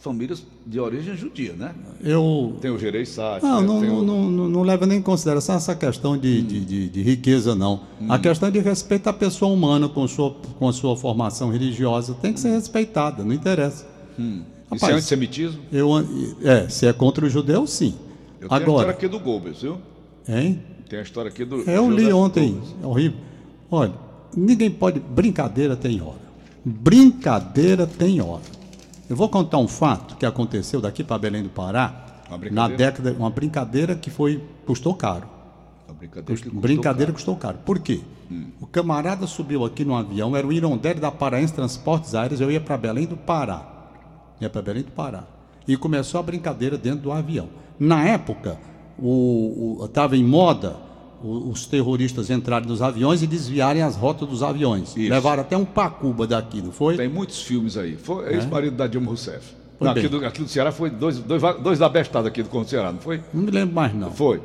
famílias 0.00 0.42
de 0.66 0.80
origem 0.80 1.14
judia, 1.16 1.52
né? 1.52 1.74
eu. 2.02 2.56
Tem 2.60 2.70
o 2.70 2.78
Gerei 2.78 3.04
Sati, 3.04 3.44
Não, 3.44 3.60
né? 3.60 3.66
não, 3.66 3.98
o... 3.98 4.02
não, 4.02 4.30
não- 4.30 4.48
não 4.48 4.62
leva 4.62 4.86
nem 4.86 4.98
em 4.98 5.02
consideração 5.02 5.54
essa 5.56 5.74
questão 5.74 6.16
de, 6.16 6.40
de, 6.42 6.60
de- 6.64 6.88
de 6.88 7.02
riqueza, 7.02 7.54
não. 7.54 7.80
A 8.08 8.18
questão 8.18 8.48
é 8.48 8.52
de 8.52 8.58
respeito 8.60 9.08
à 9.08 9.12
pessoa 9.12 9.52
humana 9.52 9.88
com, 9.88 10.08
sua, 10.08 10.34
com 10.58 10.66
a 10.68 10.72
sua 10.72 10.96
formação 10.96 11.50
religiosa. 11.50 12.14
Tem 12.14 12.32
que 12.32 12.40
ser 12.40 12.50
respeitada, 12.50 13.22
não 13.22 13.32
interessa. 13.34 13.86
Isso 14.18 14.42
é 14.70 14.74
Rapaz, 14.74 14.94
antissemitismo? 14.96 15.60
Eu, 15.72 15.90
é, 16.42 16.68
se 16.68 16.86
é 16.86 16.92
contra 16.92 17.26
o 17.26 17.28
judeu, 17.28 17.66
sim. 17.66 17.94
Eu 18.40 18.48
tenho 18.48 18.52
a 18.52 18.58
história 18.58 18.64
Agora, 18.64 18.90
aqui 18.90 19.06
do 19.08 19.18
Goebbels, 19.18 19.60
viu? 19.62 19.78
hein? 20.28 20.62
Tem 20.88 20.98
a 20.98 21.02
história 21.02 21.28
aqui 21.30 21.44
do. 21.44 21.56
Eu 21.70 21.90
li 21.90 22.02
Joseph 22.04 22.14
ontem, 22.16 22.52
Goebbels. 22.52 22.74
é 22.82 22.86
horrível. 22.86 23.18
Olha, 23.70 23.92
ninguém 24.36 24.70
pode. 24.70 24.98
Brincadeira 24.98 25.76
tem 25.76 26.00
hora. 26.00 26.18
Brincadeira 26.64 27.86
tem 27.86 28.20
hora. 28.20 28.42
Eu 29.10 29.16
vou 29.16 29.28
contar 29.28 29.58
um 29.58 29.66
fato 29.66 30.14
que 30.14 30.24
aconteceu 30.24 30.80
daqui 30.80 31.02
para 31.02 31.18
Belém 31.18 31.42
do 31.42 31.48
Pará, 31.48 32.06
Uma 32.28 32.38
na 32.48 32.68
década, 32.68 33.12
uma 33.18 33.28
brincadeira 33.28 33.96
que 33.96 34.08
foi 34.08 34.40
custou 34.64 34.94
caro. 34.94 35.28
A 35.88 35.92
brincadeira 35.92 36.36
que 36.36 36.44
custou 36.44 36.60
brincadeira 36.60 37.06
caro. 37.06 37.14
custou 37.14 37.36
caro. 37.36 37.58
Por 37.66 37.80
quê? 37.80 38.02
O 38.60 38.68
camarada 38.68 39.26
subiu 39.26 39.64
aqui 39.64 39.84
no 39.84 39.96
avião, 39.96 40.36
era 40.36 40.46
o 40.46 40.52
Irondelli 40.52 41.00
da 41.00 41.10
Paraense 41.10 41.52
Transportes 41.52 42.14
Aéreos, 42.14 42.40
eu 42.40 42.52
ia 42.52 42.60
para 42.60 42.76
Belém 42.78 43.04
do 43.04 43.16
Pará. 43.16 43.66
Ia 44.40 44.48
para 44.48 44.62
Belém 44.62 44.84
do 44.84 44.92
Pará. 44.92 45.24
E 45.66 45.76
começou 45.76 46.20
a 46.20 46.22
brincadeira 46.22 46.78
dentro 46.78 47.00
do 47.00 47.10
avião. 47.10 47.48
Na 47.80 48.06
época, 48.06 48.60
estava 49.86 50.16
em 50.16 50.22
moda 50.22 50.76
os 51.22 51.66
terroristas 51.66 52.30
entrarem 52.30 52.68
nos 52.68 52.80
aviões 52.80 53.22
e 53.22 53.26
desviarem 53.26 53.82
as 53.82 53.96
rotas 53.96 54.28
dos 54.28 54.42
aviões. 54.42 54.96
Isso. 54.96 55.10
Levaram 55.10 55.42
até 55.42 55.56
um 55.56 55.64
Pacuba 55.64 56.26
daqui, 56.26 56.62
não 56.62 56.72
foi? 56.72 56.96
Tem 56.96 57.08
muitos 57.08 57.42
filmes 57.42 57.76
aí. 57.76 57.96
Foi 57.96 58.32
ex-marido 58.34 58.76
da 58.76 58.86
Dilma 58.86 59.08
Rousseff. 59.08 59.54
Não, 59.78 59.92
aqui, 59.92 60.08
do, 60.08 60.24
aqui 60.26 60.42
do 60.42 60.48
Ceará 60.48 60.70
foi 60.70 60.90
dois, 60.90 61.18
dois, 61.18 61.42
dois 61.62 61.78
da 61.78 61.88
bestada 61.88 62.28
aqui 62.28 62.42
do 62.42 62.50
Conto 62.50 62.68
Ceará, 62.68 62.92
não 62.92 63.00
foi? 63.00 63.22
Não 63.32 63.42
me 63.42 63.50
lembro 63.50 63.74
mais, 63.74 63.94
não. 63.94 64.10
Foi. 64.10 64.40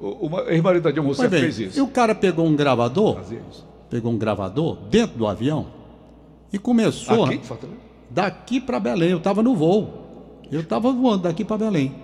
O, 0.00 0.28
o 0.28 0.40
ex-marido 0.48 0.82
da 0.82 0.90
Dilma 0.90 1.08
Rousseff 1.08 1.28
bem, 1.28 1.40
fez 1.40 1.58
isso. 1.58 1.78
e 1.78 1.82
o 1.82 1.86
cara 1.86 2.14
pegou 2.14 2.46
um 2.46 2.56
gravador, 2.56 3.18
pegou 3.88 4.12
um 4.12 4.18
gravador 4.18 4.78
dentro 4.90 5.16
do 5.16 5.26
avião 5.26 5.66
e 6.52 6.58
começou 6.58 7.24
Aqui, 7.24 7.38
Fortaleza? 7.38 7.78
daqui 8.10 8.60
para 8.60 8.80
Belém. 8.80 9.10
Eu 9.10 9.18
estava 9.18 9.42
no 9.42 9.54
voo. 9.54 10.00
Eu 10.50 10.60
estava 10.60 10.92
voando 10.92 11.22
daqui 11.24 11.44
para 11.44 11.58
Belém. 11.58 11.94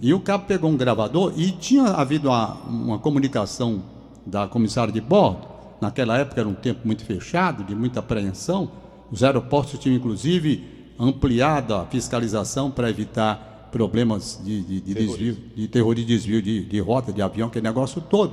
E 0.00 0.12
o 0.12 0.20
cabo 0.20 0.44
pegou 0.46 0.70
um 0.70 0.76
gravador 0.76 1.32
e 1.36 1.50
tinha 1.52 1.84
havido 1.84 2.28
uma, 2.28 2.54
uma 2.68 2.98
comunicação 2.98 3.82
da 4.24 4.46
comissária 4.46 4.92
de 4.92 5.00
bordo. 5.00 5.46
Naquela 5.80 6.18
época 6.18 6.40
era 6.40 6.48
um 6.48 6.54
tempo 6.54 6.80
muito 6.84 7.04
fechado, 7.04 7.64
de 7.64 7.74
muita 7.74 8.00
apreensão. 8.00 8.70
Os 9.10 9.22
aeroportos 9.22 9.78
tinham, 9.78 9.96
inclusive, 9.96 10.64
ampliado 10.98 11.74
a 11.74 11.84
fiscalização 11.86 12.70
para 12.70 12.90
evitar 12.90 13.68
problemas 13.70 14.40
de, 14.44 14.62
de- 14.62 14.80
de 14.80 14.94
desvio, 14.94 15.36
de 15.54 15.68
terrorismo, 15.68 16.06
de 16.08 16.14
desvio 16.14 16.42
de, 16.42 16.64
de 16.64 16.80
rota 16.80 17.12
de 17.12 17.20
avião, 17.20 17.48
aquele 17.48 17.64
negócio 17.66 18.00
todo. 18.00 18.32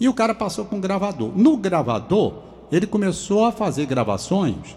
E 0.00 0.08
o 0.08 0.14
cara 0.14 0.34
passou 0.34 0.64
com 0.64 0.76
um 0.76 0.80
gravador. 0.80 1.30
No 1.36 1.56
gravador, 1.56 2.34
ele 2.70 2.86
começou 2.86 3.44
a 3.44 3.52
fazer 3.52 3.86
gravações 3.86 4.76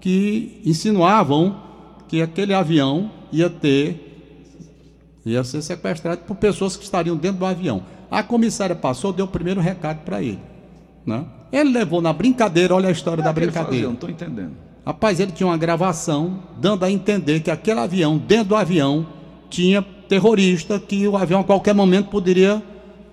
que 0.00 0.60
insinuavam 0.64 1.56
que 2.08 2.20
aquele 2.20 2.52
avião 2.52 3.10
ia 3.32 3.48
ter 3.48 4.03
ia 5.24 5.42
ser 5.44 5.62
sequestrado 5.62 6.22
por 6.26 6.36
pessoas 6.36 6.76
que 6.76 6.84
estariam 6.84 7.16
dentro 7.16 7.38
do 7.38 7.46
avião. 7.46 7.82
A 8.10 8.22
comissária 8.22 8.74
passou, 8.76 9.12
deu 9.12 9.24
o 9.24 9.28
primeiro 9.28 9.60
recado 9.60 10.00
para 10.04 10.22
ele, 10.22 10.38
né? 11.06 11.24
Ele 11.52 11.70
levou 11.70 12.00
na 12.02 12.12
brincadeira, 12.12 12.74
olha 12.74 12.88
a 12.88 12.92
história 12.92 13.22
da 13.22 13.30
ele 13.30 13.46
fazia? 13.46 13.52
brincadeira. 13.52 13.84
Eu 13.84 13.88
não 13.90 13.94
estou 13.94 14.10
entendendo. 14.10 14.52
Rapaz, 14.84 15.18
ele 15.20 15.32
tinha 15.32 15.46
uma 15.46 15.56
gravação 15.56 16.40
dando 16.60 16.84
a 16.84 16.90
entender 16.90 17.40
que 17.40 17.50
aquele 17.50 17.80
avião, 17.80 18.18
dentro 18.18 18.48
do 18.50 18.56
avião, 18.56 19.06
tinha 19.48 19.80
terrorista, 20.08 20.78
que 20.78 21.06
o 21.08 21.16
avião 21.16 21.40
a 21.40 21.44
qualquer 21.44 21.74
momento 21.74 22.08
poderia 22.10 22.62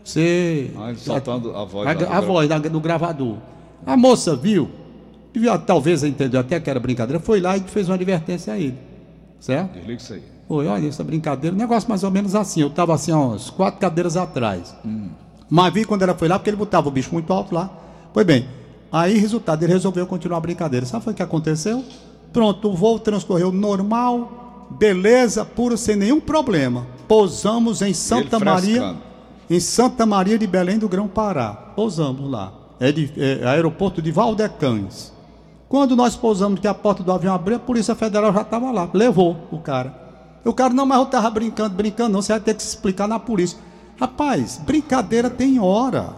ser. 0.04 0.74
Ah, 0.78 0.94
soltando 0.96 1.56
a 1.56 1.64
voz 1.64 1.88
A, 1.88 1.94
do 1.94 2.06
a 2.06 2.20
voz 2.22 2.50
da- 2.50 2.58
do 2.58 2.80
gravador. 2.80 3.38
A 3.86 3.96
moça 3.96 4.36
viu, 4.36 4.70
e 5.34 5.40
viu, 5.40 5.58
talvez 5.60 6.04
entendeu 6.04 6.40
até 6.40 6.60
que 6.60 6.70
era 6.70 6.80
brincadeira, 6.80 7.20
foi 7.20 7.40
lá 7.40 7.56
e 7.56 7.62
fez 7.62 7.88
uma 7.88 7.96
advertência 7.96 8.54
a 8.54 8.58
ele. 8.60 8.78
Certo? 9.40 9.74
Desliga 9.74 10.02
isso 10.02 10.14
aí. 10.14 10.24
Foi, 10.52 10.68
olha 10.68 10.86
essa 10.86 11.02
brincadeira, 11.02 11.56
um 11.56 11.58
negócio 11.58 11.88
mais 11.88 12.04
ou 12.04 12.12
menos 12.12 12.36
assim. 12.36 12.60
Eu 12.60 12.68
estava 12.68 12.94
assim, 12.94 13.14
umas 13.14 13.50
quatro 13.50 13.80
cadeiras 13.80 14.18
atrás. 14.18 14.76
Mas 15.50 15.74
vi 15.74 15.86
quando 15.86 16.02
ela 16.02 16.14
foi 16.14 16.28
lá, 16.28 16.38
porque 16.38 16.50
ele 16.50 16.58
botava 16.58 16.90
o 16.90 16.92
bicho 16.92 17.14
muito 17.14 17.32
alto 17.32 17.56
lá. 17.56 17.70
Pois 18.14 18.26
bem, 18.26 18.50
aí 18.92 19.18
resultado, 19.18 19.64
ele 19.64 19.72
resolveu 19.72 20.06
continuar 20.06 20.40
a 20.40 20.42
brincadeira. 20.42 20.86
Sabe 20.86 21.10
o 21.10 21.14
que 21.14 21.24
aconteceu? 21.24 21.86
Pronto, 22.34 22.70
o 22.70 22.76
voo 22.76 23.00
transcorreu 23.00 23.50
normal, 23.50 24.68
beleza, 24.72 25.46
puro, 25.46 25.78
sem 25.78 25.96
nenhum 25.96 26.20
problema. 26.20 26.86
Pousamos 27.08 27.82
em 27.82 27.94
Santa 27.94 28.38
Maria, 28.38 28.98
em 29.50 29.60
Santa 29.62 30.06
Maria 30.06 30.38
de 30.38 30.48
Belém 30.48 30.78
do 30.78 30.90
Grão 30.90 31.08
Pará. 31.08 31.54
Pousamos 31.78 32.30
lá. 32.30 32.52
É, 32.78 32.92
de, 32.92 33.10
é 33.16 33.48
aeroporto 33.48 34.02
de 34.02 34.12
Valdecães. 34.12 35.14
Quando 35.70 35.96
nós 35.96 36.18
pousamos 36.18 36.60
que 36.60 36.68
a 36.68 36.74
porta 36.74 37.02
do 37.02 37.14
avião 37.14 37.34
abriu, 37.34 37.56
a 37.56 37.60
Polícia 37.60 37.96
Federal 37.96 38.34
já 38.34 38.42
estava 38.42 38.70
lá, 38.70 38.90
levou 38.94 39.48
o 39.50 39.58
cara. 39.58 40.01
O 40.44 40.54
cara, 40.54 40.74
não, 40.74 40.86
mas 40.86 40.98
eu 40.98 41.04
estava 41.04 41.30
brincando, 41.30 41.76
brincando, 41.76 42.14
não, 42.14 42.22
você 42.22 42.34
vai 42.34 42.42
ter 42.42 42.56
que 42.56 42.64
se 42.64 42.70
explicar 42.70 43.08
na 43.08 43.20
polícia. 43.20 43.58
Rapaz, 44.00 44.60
brincadeira 44.66 45.30
tem 45.30 45.60
hora. 45.60 46.16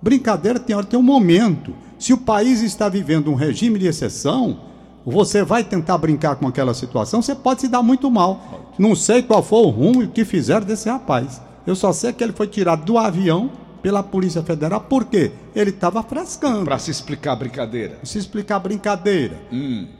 Brincadeira 0.00 0.60
tem 0.60 0.76
hora, 0.76 0.86
tem 0.86 0.98
um 0.98 1.02
momento. 1.02 1.74
Se 1.98 2.12
o 2.12 2.18
país 2.18 2.62
está 2.62 2.88
vivendo 2.88 3.30
um 3.30 3.34
regime 3.34 3.78
de 3.78 3.86
exceção, 3.86 4.60
você 5.04 5.42
vai 5.42 5.64
tentar 5.64 5.98
brincar 5.98 6.36
com 6.36 6.46
aquela 6.46 6.74
situação, 6.74 7.20
você 7.20 7.34
pode 7.34 7.62
se 7.62 7.68
dar 7.68 7.82
muito 7.82 8.08
mal. 8.10 8.72
Não 8.78 8.94
sei 8.94 9.22
qual 9.22 9.42
foi 9.42 9.60
o 9.60 9.70
rumo 9.70 10.02
e 10.02 10.04
o 10.04 10.10
que 10.10 10.24
fizeram 10.24 10.64
desse 10.64 10.88
rapaz. 10.88 11.42
Eu 11.66 11.74
só 11.74 11.92
sei 11.92 12.12
que 12.12 12.22
ele 12.22 12.32
foi 12.32 12.46
tirado 12.46 12.84
do 12.84 12.96
avião 12.96 13.50
pela 13.88 14.02
Polícia 14.02 14.42
Federal, 14.42 14.82
por 14.82 15.06
quê? 15.06 15.32
Ele 15.56 15.70
estava 15.70 16.02
frescando. 16.02 16.66
Para 16.66 16.78
se 16.78 16.90
explicar 16.90 17.32
a 17.32 17.36
brincadeira. 17.36 17.98
Se 18.02 18.18
explicar 18.18 18.56
a 18.56 18.58
brincadeira. 18.58 19.38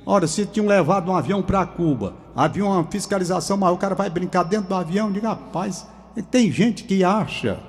Ora, 0.04 0.26
se 0.26 0.44
tinham 0.44 0.66
levado 0.66 1.10
um 1.10 1.16
avião 1.16 1.40
para 1.40 1.64
Cuba, 1.64 2.12
havia 2.36 2.66
uma 2.66 2.84
fiscalização 2.84 3.56
maior, 3.56 3.72
o 3.72 3.78
cara 3.78 3.94
vai 3.94 4.10
brincar 4.10 4.42
dentro 4.42 4.68
do 4.68 4.74
avião, 4.74 5.10
diga, 5.10 5.30
rapaz, 5.30 5.86
tem 6.30 6.52
gente 6.52 6.84
que 6.84 7.02
acha 7.02 7.60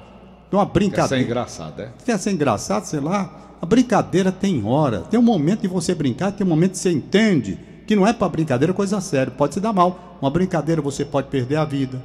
que 0.49 0.55
uma 0.57 0.65
Quer 0.65 0.71
ser 0.71 0.73
brincadeira. 0.73 1.23
engraçado, 1.23 1.81
é? 1.83 1.89
Quer 2.03 2.19
ser 2.19 2.31
engraçado, 2.31 2.83
sei 2.83 2.99
lá. 2.99 3.55
A 3.61 3.65
brincadeira 3.65 4.29
tem 4.29 4.61
hora. 4.65 5.03
Tem 5.09 5.17
um 5.17 5.23
momento 5.23 5.61
de 5.61 5.69
você 5.69 5.95
brincar, 5.95 6.33
tem 6.33 6.45
um 6.45 6.49
momento 6.49 6.71
que 6.71 6.79
você 6.79 6.91
entende 6.91 7.57
que 7.87 7.95
não 7.95 8.05
é 8.05 8.11
para 8.11 8.27
brincadeira, 8.27 8.73
é 8.73 8.75
coisa 8.75 8.99
séria. 8.99 9.31
Pode 9.31 9.53
se 9.53 9.61
dar 9.61 9.71
mal. 9.71 10.17
Uma 10.21 10.29
brincadeira 10.29 10.81
você 10.81 11.05
pode 11.05 11.29
perder 11.29 11.55
a 11.55 11.63
vida. 11.63 12.03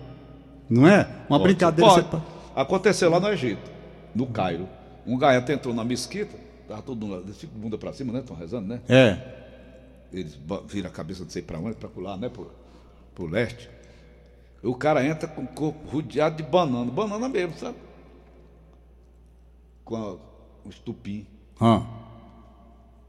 Não 0.71 0.87
é? 0.87 1.09
Uma 1.29 1.41
Pode. 1.41 1.43
brincadeira 1.43 1.91
Pode. 1.91 2.07
você. 2.09 2.17
Aconteceu 2.55 3.11
lá 3.11 3.19
no 3.19 3.29
Egito, 3.29 3.74
no 4.15 4.27
Cairo. 4.27 4.69
Um 5.07 5.19
gaiato 5.19 5.51
entrou 5.53 5.75
na 5.75 5.85
mesquita, 5.85 6.37
tava 6.69 6.83
todo 6.83 7.07
mundo, 7.07 7.33
tipo 7.35 7.57
bunda 7.59 7.77
pra 7.77 7.93
cima, 7.93 8.13
né? 8.13 8.21
Estão 8.21 8.37
rezando, 8.37 8.69
né? 8.69 8.81
É. 8.89 9.43
Eles 10.13 10.39
viram 10.67 10.89
a 10.89 10.93
cabeça, 10.93 11.23
não 11.25 11.31
sei 11.31 11.43
pra 11.43 11.59
onde, 11.59 11.77
pra 11.77 11.91
lá, 11.97 12.17
né? 12.17 12.29
Pro, 12.29 12.51
pro 13.15 13.27
leste. 13.27 13.69
O 14.63 14.75
cara 14.75 15.05
entra 15.07 15.29
com 15.29 15.43
o 15.43 15.47
corpo 15.49 15.89
rodeado 15.91 16.37
de 16.37 16.43
banana, 16.43 16.91
banana 16.91 17.29
mesmo, 17.29 17.55
sabe? 17.59 17.77
Com 19.85 19.97
a, 19.97 20.13
um 20.65 20.71
estupim, 20.71 21.27
Ah. 21.61 21.85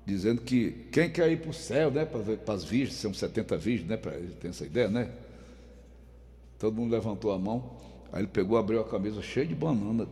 dizendo 0.05 0.41
que 0.41 0.71
quem 0.91 1.09
quer 1.09 1.31
ir 1.31 1.41
pro 1.41 1.53
céu, 1.53 1.89
né? 1.91 2.03
Para 2.05 2.53
as 2.53 2.63
virgens, 2.65 2.97
são 2.97 3.13
70 3.13 3.55
virgens, 3.57 3.87
né? 3.87 3.95
Pra, 3.95 4.13
ele 4.15 4.33
tem 4.33 4.49
essa 4.49 4.65
ideia, 4.65 4.89
né? 4.89 5.09
Todo 6.59 6.75
mundo 6.75 6.91
levantou 6.91 7.31
a 7.31 7.39
mão, 7.39 7.71
aí 8.11 8.21
ele 8.21 8.27
pegou, 8.27 8.57
abriu 8.57 8.81
a 8.81 8.83
camisa 8.83 9.21
cheia 9.21 9.45
de 9.45 9.55
banana, 9.55 10.07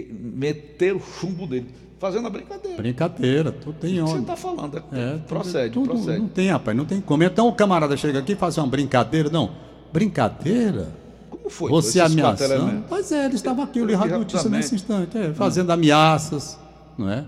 que, 0.00 0.12
meteu 0.12 0.96
o 0.96 1.00
chumbo 1.00 1.46
dele, 1.46 1.66
fazendo 1.98 2.26
a 2.26 2.30
brincadeira. 2.30 2.76
Brincadeira, 2.76 3.52
tudo 3.52 3.76
tem 3.80 4.00
O 4.00 4.04
que 4.06 4.10
você 4.12 4.18
está 4.18 4.36
falando? 4.36 4.82
É, 4.92 5.14
É, 5.14 5.18
procede, 5.18 5.70
tudo- 5.74 5.90
procede. 5.90 6.18
Não 6.18 6.28
tem, 6.28 6.48
rapaz, 6.50 6.76
não 6.76 6.84
tem 6.84 7.00
como. 7.00 7.22
Então 7.22 7.46
o 7.48 7.52
camarada 7.52 7.96
chega 7.96 8.18
aqui 8.18 8.32
e 8.32 8.36
faz 8.36 8.56
uma 8.58 8.66
brincadeira. 8.66 9.28
Não, 9.30 9.50
brincadeira? 9.92 10.88
Como 11.30 11.48
foi? 11.50 11.70
Você 11.70 12.00
ameaçando? 12.00 12.84
Pois 12.88 13.10
é, 13.12 13.26
ele 13.26 13.34
estava 13.34 13.62
aqui, 13.62 13.78
eu 13.78 13.96
rádio 13.96 14.18
notícia 14.18 14.48
nesse 14.50 14.74
instante, 14.74 15.16
é, 15.16 15.32
fazendo 15.32 15.70
ameaças, 15.70 16.58
não 16.98 17.08
é? 17.10 17.24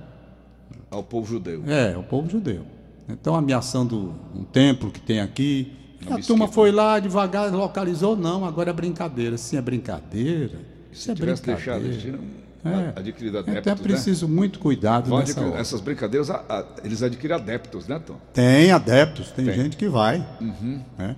Ao 0.91 1.03
povo 1.03 1.27
judeu. 1.27 1.63
É, 1.67 1.97
o 1.97 2.03
povo 2.03 2.29
judeu. 2.31 2.63
Então 3.09 3.35
ameaçando 3.35 4.15
um 4.35 4.45
templo 4.45 4.91
que 4.91 5.01
tem 5.01 5.21
aqui. 5.21 5.73
Uma 6.03 6.13
a 6.13 6.17
mesquita. 6.17 6.27
turma 6.39 6.49
foi 6.53 6.71
lá 6.71 6.99
devagar, 6.99 7.51
localizou, 7.53 8.15
não, 8.17 8.45
agora 8.45 8.71
é 8.71 8.73
brincadeira. 8.73 9.37
Sim, 9.39 9.57
é 9.57 9.63
brincadeira. 9.63 10.59
Isso 10.93 11.03
Se 11.05 11.11
é 11.11 11.15
tivesse 11.15 11.43
deixado, 11.43 11.81
brincadeira. 11.83 11.89
eles 11.95 12.03
tinham 12.03 12.44
É. 12.65 12.93
adquirido 12.99 13.37
é 13.37 13.41
adeptos, 13.41 13.73
né? 13.73 13.75
preciso 13.83 14.27
muito 14.29 14.59
cuidado 14.59 15.09
Vão 15.11 15.19
nessa 15.19 15.39
adquirir- 15.41 15.61
essas 15.61 15.81
brincadeiras, 15.81 16.31
a- 16.31 16.45
a- 16.49 16.65
eles 16.85 17.03
adquirem 17.03 17.37
adeptos, 17.37 17.87
né, 17.87 17.99
Tom? 17.99 18.17
Tem 18.33 18.71
adeptos, 18.73 19.31
tem, 19.33 19.45
Tem. 19.45 19.55
gente 19.55 19.77
que 19.77 19.89
vai. 19.89 20.27
Uhum. 20.41 20.81
né? 20.99 21.17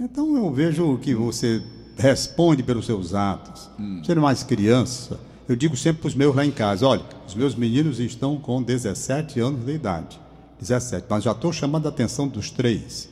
Então 0.00 0.36
eu 0.36 0.52
vejo 0.52 0.98
que 0.98 1.14
você 1.14 1.62
responde 1.96 2.62
pelos 2.62 2.86
seus 2.86 3.14
atos. 3.14 3.70
Hum. 3.78 4.02
Sendo 4.04 4.20
mais 4.20 4.42
criança, 4.42 5.18
eu 5.48 5.56
digo 5.56 5.76
sempre 5.76 6.02
para 6.02 6.08
os 6.08 6.14
meus 6.14 6.34
lá 6.34 6.44
em 6.44 6.50
casa: 6.50 6.86
olha, 6.86 7.02
os 7.26 7.34
meus 7.34 7.54
meninos 7.54 7.98
estão 8.00 8.36
com 8.36 8.62
17 8.62 9.40
anos 9.40 9.64
de 9.64 9.72
idade. 9.72 10.20
17, 10.60 11.06
mas 11.08 11.22
já 11.24 11.32
estou 11.32 11.52
chamando 11.52 11.86
a 11.86 11.88
atenção 11.88 12.26
dos 12.28 12.50
três. 12.50 13.08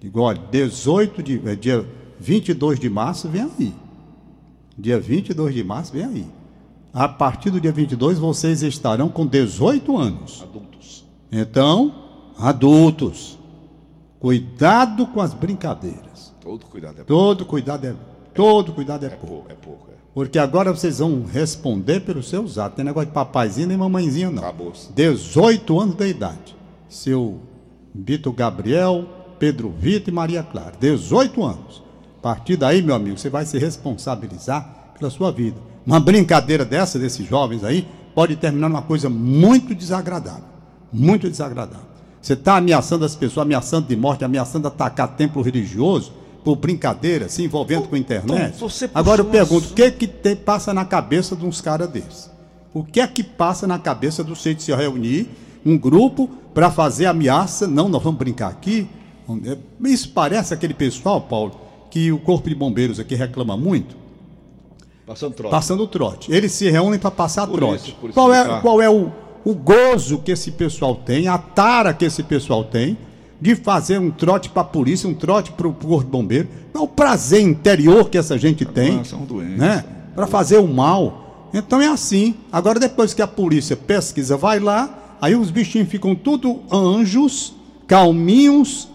Digo, 0.00 0.20
olha, 0.20 0.40
18 0.50 1.22
de. 1.22 1.40
é, 1.48 1.54
dia 1.54 1.84
22 2.18 2.78
de 2.80 2.88
março, 2.88 3.28
vem 3.28 3.42
aí. 3.58 3.74
Dia 4.78 4.98
22 4.98 5.54
de 5.54 5.62
março, 5.64 5.92
vem 5.92 6.04
aí. 6.04 6.26
A 6.96 7.06
partir 7.06 7.50
do 7.50 7.60
dia 7.60 7.72
22, 7.72 8.18
vocês 8.18 8.62
estarão 8.62 9.10
com 9.10 9.26
18 9.26 9.98
anos. 9.98 10.40
Adultos. 10.42 11.04
Então, 11.30 11.94
adultos, 12.38 13.38
cuidado 14.18 15.06
com 15.08 15.20
as 15.20 15.34
brincadeiras. 15.34 16.32
Todo 16.40 16.64
cuidado 16.64 16.92
é 16.92 17.04
pouco. 17.04 17.06
Todo 17.06 17.44
cuidado 17.44 17.86
é, 17.86 17.94
todo 18.32 18.72
cuidado 18.72 19.04
é 19.04 19.08
É 19.08 19.10
pouco. 19.10 19.44
é 19.50 19.54
pouco. 19.54 19.90
É. 19.90 19.94
Porque 20.14 20.38
agora 20.38 20.72
vocês 20.72 20.98
vão 21.00 21.22
responder 21.22 22.00
pelos 22.00 22.30
seus 22.30 22.56
atos. 22.56 22.76
Tem 22.76 22.84
negócio 22.86 23.08
de 23.08 23.12
papaizinho 23.12 23.68
nem 23.68 23.76
mamãezinho, 23.76 24.30
não. 24.30 24.42
Acabou-se. 24.42 24.90
18 24.94 25.78
anos 25.78 25.96
de 25.96 26.06
idade. 26.06 26.56
Se 26.88 27.10
eu 27.10 27.40
Vitor 27.94 28.32
Gabriel, 28.32 29.04
Pedro 29.38 29.68
Vitor 29.68 30.08
e 30.08 30.16
Maria 30.16 30.42
Clara. 30.42 30.72
18 30.80 31.44
anos. 31.44 31.82
A 32.20 32.22
partir 32.22 32.56
daí, 32.56 32.80
meu 32.80 32.94
amigo, 32.94 33.18
você 33.18 33.28
vai 33.28 33.44
se 33.44 33.58
responsabilizar 33.58 34.94
pela 34.98 35.10
sua 35.10 35.30
vida. 35.30 35.60
Uma 35.86 36.00
brincadeira 36.00 36.64
dessa, 36.64 36.98
desses 36.98 37.26
jovens 37.26 37.62
aí, 37.62 37.86
pode 38.14 38.34
terminar 38.36 38.68
numa 38.68 38.82
coisa 38.82 39.08
muito 39.08 39.74
desagradável. 39.74 40.44
Muito 40.92 41.28
desagradável. 41.30 41.86
Você 42.20 42.32
está 42.32 42.56
ameaçando 42.56 43.04
as 43.04 43.14
pessoas, 43.14 43.44
ameaçando 43.46 43.86
de 43.86 43.94
morte, 43.96 44.24
ameaçando 44.24 44.66
atacar 44.66 45.08
templo 45.16 45.42
religioso 45.42 46.12
por 46.44 46.56
brincadeira, 46.56 47.28
se 47.28 47.44
envolvendo 47.44 47.88
com 47.88 47.94
a 47.94 47.98
internet. 47.98 48.58
Tom, 48.58 48.68
você 48.68 48.90
Agora 48.94 49.20
eu 49.20 49.26
pergunto, 49.26 49.68
o 49.70 49.74
que 49.74 49.90
que 49.92 50.06
te- 50.06 50.34
passa 50.36 50.72
na 50.74 50.84
cabeça 50.84 51.36
de 51.36 51.44
uns 51.44 51.60
caras 51.60 51.88
desses? 51.88 52.30
O 52.74 52.82
que 52.84 53.00
é 53.00 53.06
que 53.06 53.22
passa 53.22 53.66
na 53.66 53.78
cabeça 53.78 54.22
do 54.24 54.34
ser 54.34 54.54
de 54.54 54.62
se 54.62 54.74
reunir 54.74 55.28
um 55.64 55.76
grupo 55.78 56.28
para 56.54 56.70
fazer 56.70 57.06
ameaça? 57.06 57.66
Não, 57.66 57.88
nós 57.88 58.02
vamos 58.02 58.18
brincar 58.18 58.48
aqui. 58.48 58.88
É, 59.44 59.56
Isso 59.88 60.10
parece 60.10 60.52
aquele 60.54 60.74
pessoal, 60.74 61.20
Paulo, 61.20 61.58
que 61.90 62.10
o 62.12 62.18
Corpo 62.18 62.48
de 62.48 62.54
Bombeiros 62.54 62.98
aqui 63.00 63.14
reclama 63.14 63.56
muito, 63.56 63.96
Passando 65.06 65.34
troca. 65.34 65.50
passando 65.54 65.86
trote. 65.86 66.32
Eles 66.32 66.52
se 66.52 66.68
reúnem 66.68 66.98
para 66.98 67.10
passar 67.10 67.46
Por 67.46 67.56
trote. 67.58 67.90
isso, 68.02 68.12
qual, 68.12 68.32
é, 68.34 68.42
ficar- 68.42 68.60
qual 68.60 68.82
é 68.82 68.90
o, 68.90 69.12
o 69.44 69.54
gozo 69.54 70.18
que 70.18 70.32
esse 70.32 70.50
pessoal 70.50 70.96
tem, 70.96 71.28
a 71.28 71.38
tara 71.38 71.94
que 71.94 72.04
esse 72.04 72.22
pessoal 72.24 72.64
tem 72.64 72.98
de 73.40 73.54
fazer 73.54 73.98
um 74.00 74.10
trote 74.10 74.48
para 74.50 74.62
a 74.62 74.64
polícia, 74.64 75.08
um 75.08 75.14
trote 75.14 75.52
para 75.52 75.68
o 75.68 75.72
Corpo 75.72 76.08
Bombeiro? 76.10 76.48
É 76.74 76.78
o 76.78 76.88
prazer 76.88 77.40
interior 77.40 78.10
que 78.10 78.18
essa 78.18 78.36
gente 78.36 78.64
tem? 78.64 79.04
São 79.04 79.20
doentes. 79.24 79.56
né? 79.58 79.84
Para 80.14 80.26
fazer 80.26 80.58
o 80.58 80.66
mal. 80.66 81.48
Então 81.54 81.80
é 81.80 81.86
assim. 81.86 82.34
Agora, 82.50 82.80
depois 82.80 83.14
que 83.14 83.22
a 83.22 83.26
polícia 83.28 83.76
pesquisa, 83.76 84.36
vai 84.36 84.58
lá, 84.58 85.16
aí 85.20 85.34
os 85.36 85.50
bichinhos 85.50 85.88
ficam 85.88 86.14
tudo 86.14 86.60
anjos, 86.72 87.54
calminhos, 87.86 88.88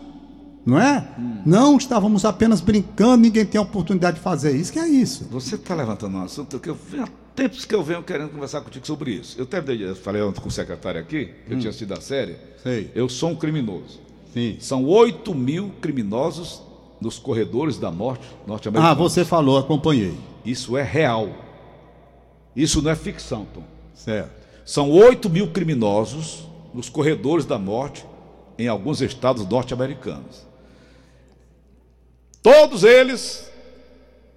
não 0.65 0.79
é? 0.79 1.07
Não, 1.45 1.77
estávamos 1.77 2.23
apenas 2.25 2.61
brincando, 2.61 3.17
ninguém 3.23 3.45
tem 3.45 3.59
a 3.59 3.63
oportunidade 3.63 4.17
de 4.17 4.23
fazer 4.23 4.55
isso. 4.55 4.71
Que 4.71 4.79
é 4.79 4.87
isso? 4.87 5.27
Você 5.31 5.55
está 5.55 5.73
levantando 5.73 6.17
um 6.17 6.23
assunto 6.23 6.59
que 6.59 6.69
eu 6.69 6.77
há 6.99 7.07
tempos 7.35 7.65
que 7.65 7.73
eu 7.73 7.83
venho 7.83 8.03
querendo 8.03 8.29
conversar 8.29 8.61
contigo 8.61 8.85
sobre 8.85 9.11
isso. 9.11 9.39
Eu 9.39 9.43
até 9.43 9.61
falei 9.95 10.21
ontem 10.21 10.39
com 10.39 10.49
o 10.49 10.51
secretário 10.51 11.01
aqui, 11.01 11.29
que 11.47 11.53
eu 11.53 11.57
tinha 11.57 11.69
assistido 11.69 11.93
a 11.93 12.01
série. 12.01 12.37
Sei. 12.61 12.91
Eu 12.93 13.09
sou 13.09 13.31
um 13.31 13.35
criminoso. 13.35 13.99
Sim. 14.33 14.57
São 14.59 14.85
8 14.85 15.33
mil 15.33 15.71
criminosos 15.81 16.61
nos 16.99 17.17
corredores 17.17 17.77
da 17.77 17.91
morte 17.91 18.27
norte-americana. 18.45 18.91
Ah, 18.91 18.95
você 18.95 19.25
falou, 19.25 19.57
acompanhei. 19.57 20.13
Isso 20.45 20.77
é 20.77 20.83
real. 20.83 21.29
Isso 22.55 22.81
não 22.81 22.91
é 22.91 22.95
ficção, 22.95 23.47
Tom. 23.53 23.63
Certo. 23.93 24.31
São 24.63 24.89
8 24.91 25.29
mil 25.29 25.51
criminosos 25.51 26.47
nos 26.73 26.87
corredores 26.87 27.45
da 27.45 27.57
morte 27.57 28.05
em 28.57 28.67
alguns 28.67 29.01
estados 29.01 29.45
norte-americanos. 29.47 30.45
Todos 32.41 32.83
eles 32.83 33.49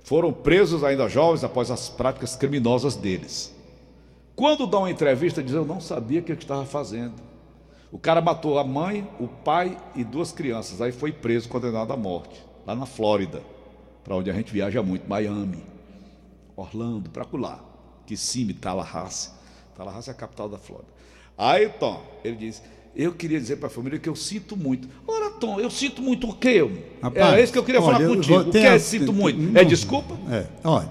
foram 0.03 0.33
presos 0.33 0.85
ainda 0.85 1.09
jovens 1.09 1.43
após 1.43 1.71
as 1.71 1.89
práticas 1.89 2.37
criminosas 2.37 2.95
deles. 2.95 3.55
Quando 4.37 4.67
dão 4.67 4.81
uma 4.81 4.91
entrevista, 4.91 5.43
diz: 5.43 5.55
Eu 5.55 5.65
não 5.65 5.81
sabia 5.81 6.21
o 6.21 6.23
que 6.23 6.33
eu 6.33 6.37
estava 6.37 6.67
fazendo. 6.67 7.15
O 7.91 7.99
cara 7.99 8.21
matou 8.21 8.59
a 8.59 8.65
mãe, 8.65 9.09
o 9.21 9.29
pai 9.29 9.79
e 9.95 10.03
duas 10.03 10.33
crianças. 10.33 10.81
Aí 10.83 10.91
foi 10.91 11.13
preso, 11.13 11.49
condenado 11.49 11.93
à 11.93 11.97
morte, 11.97 12.45
lá 12.67 12.75
na 12.75 12.87
Flórida, 12.87 13.41
para 14.03 14.17
onde 14.17 14.31
a 14.31 14.35
gente 14.35 14.53
viaja 14.53 14.83
muito, 14.83 15.09
Miami, 15.09 15.63
Orlando, 16.57 17.09
para 17.09 17.25
lá. 17.35 17.65
Kissimmee, 18.05 18.55
Tallahassee. 18.55 19.33
Tallahassee 19.77 20.11
é 20.11 20.13
a 20.13 20.17
capital 20.17 20.49
da 20.49 20.59
Flórida. 20.59 20.93
Aí, 21.39 21.69
Tom, 21.69 22.03
ele 22.23 22.37
diz: 22.37 22.63
Eu 22.95 23.15
queria 23.15 23.41
dizer 23.41 23.57
para 23.57 23.69
a 23.69 23.71
família 23.71 23.99
que 23.99 24.09
eu 24.09 24.17
sinto 24.17 24.57
muito. 24.57 24.89
Ora, 25.07 25.24
Tom, 25.41 25.61
eu 25.61 25.71
sinto 25.71 26.01
muito 26.03 26.29
o 26.29 26.35
quê? 26.35 26.69
Rapaz, 27.03 27.35
é 27.35 27.43
isso 27.43 27.53
que 27.53 27.59
eu 27.59 27.65
queria 27.65 27.81
olha, 27.81 27.93
falar 27.95 28.05
eu 28.05 28.15
contigo. 28.17 28.35
vou- 28.41 28.49
O 28.49 28.51
que 28.51 28.59
é 28.59 28.73
a- 28.75 28.79
sinto 28.81 29.13
muito? 29.13 29.41
não- 29.41 29.61
É 29.61 29.65
desculpa? 29.65 30.15
É. 30.31 30.47
Olha, 30.65 30.91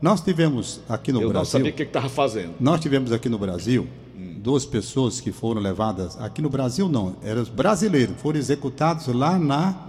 nós 0.00 0.20
tivemos 0.20 0.80
aqui 0.88 1.12
no 1.12 1.18
eu 1.20 1.24
não 1.24 1.28
Brasil. 1.30 1.50
sabia 1.52 1.70
o 1.70 1.74
que 1.74 1.82
estava 1.82 2.08
fazendo. 2.08 2.54
Nós 2.60 2.80
tivemos 2.80 3.12
aqui 3.12 3.28
no 3.28 3.38
Brasil 3.38 3.86
duas 4.38 4.64
pessoas 4.66 5.20
que 5.20 5.30
foram 5.30 5.60
levadas. 5.60 6.20
Aqui 6.20 6.42
no 6.42 6.48
Brasil 6.50 6.88
não, 6.88 7.14
eram 7.22 7.42
os 7.42 7.48
brasileiros, 7.48 8.16
foram 8.20 8.38
executados 8.38 9.06
lá 9.08 9.38
na. 9.38 9.88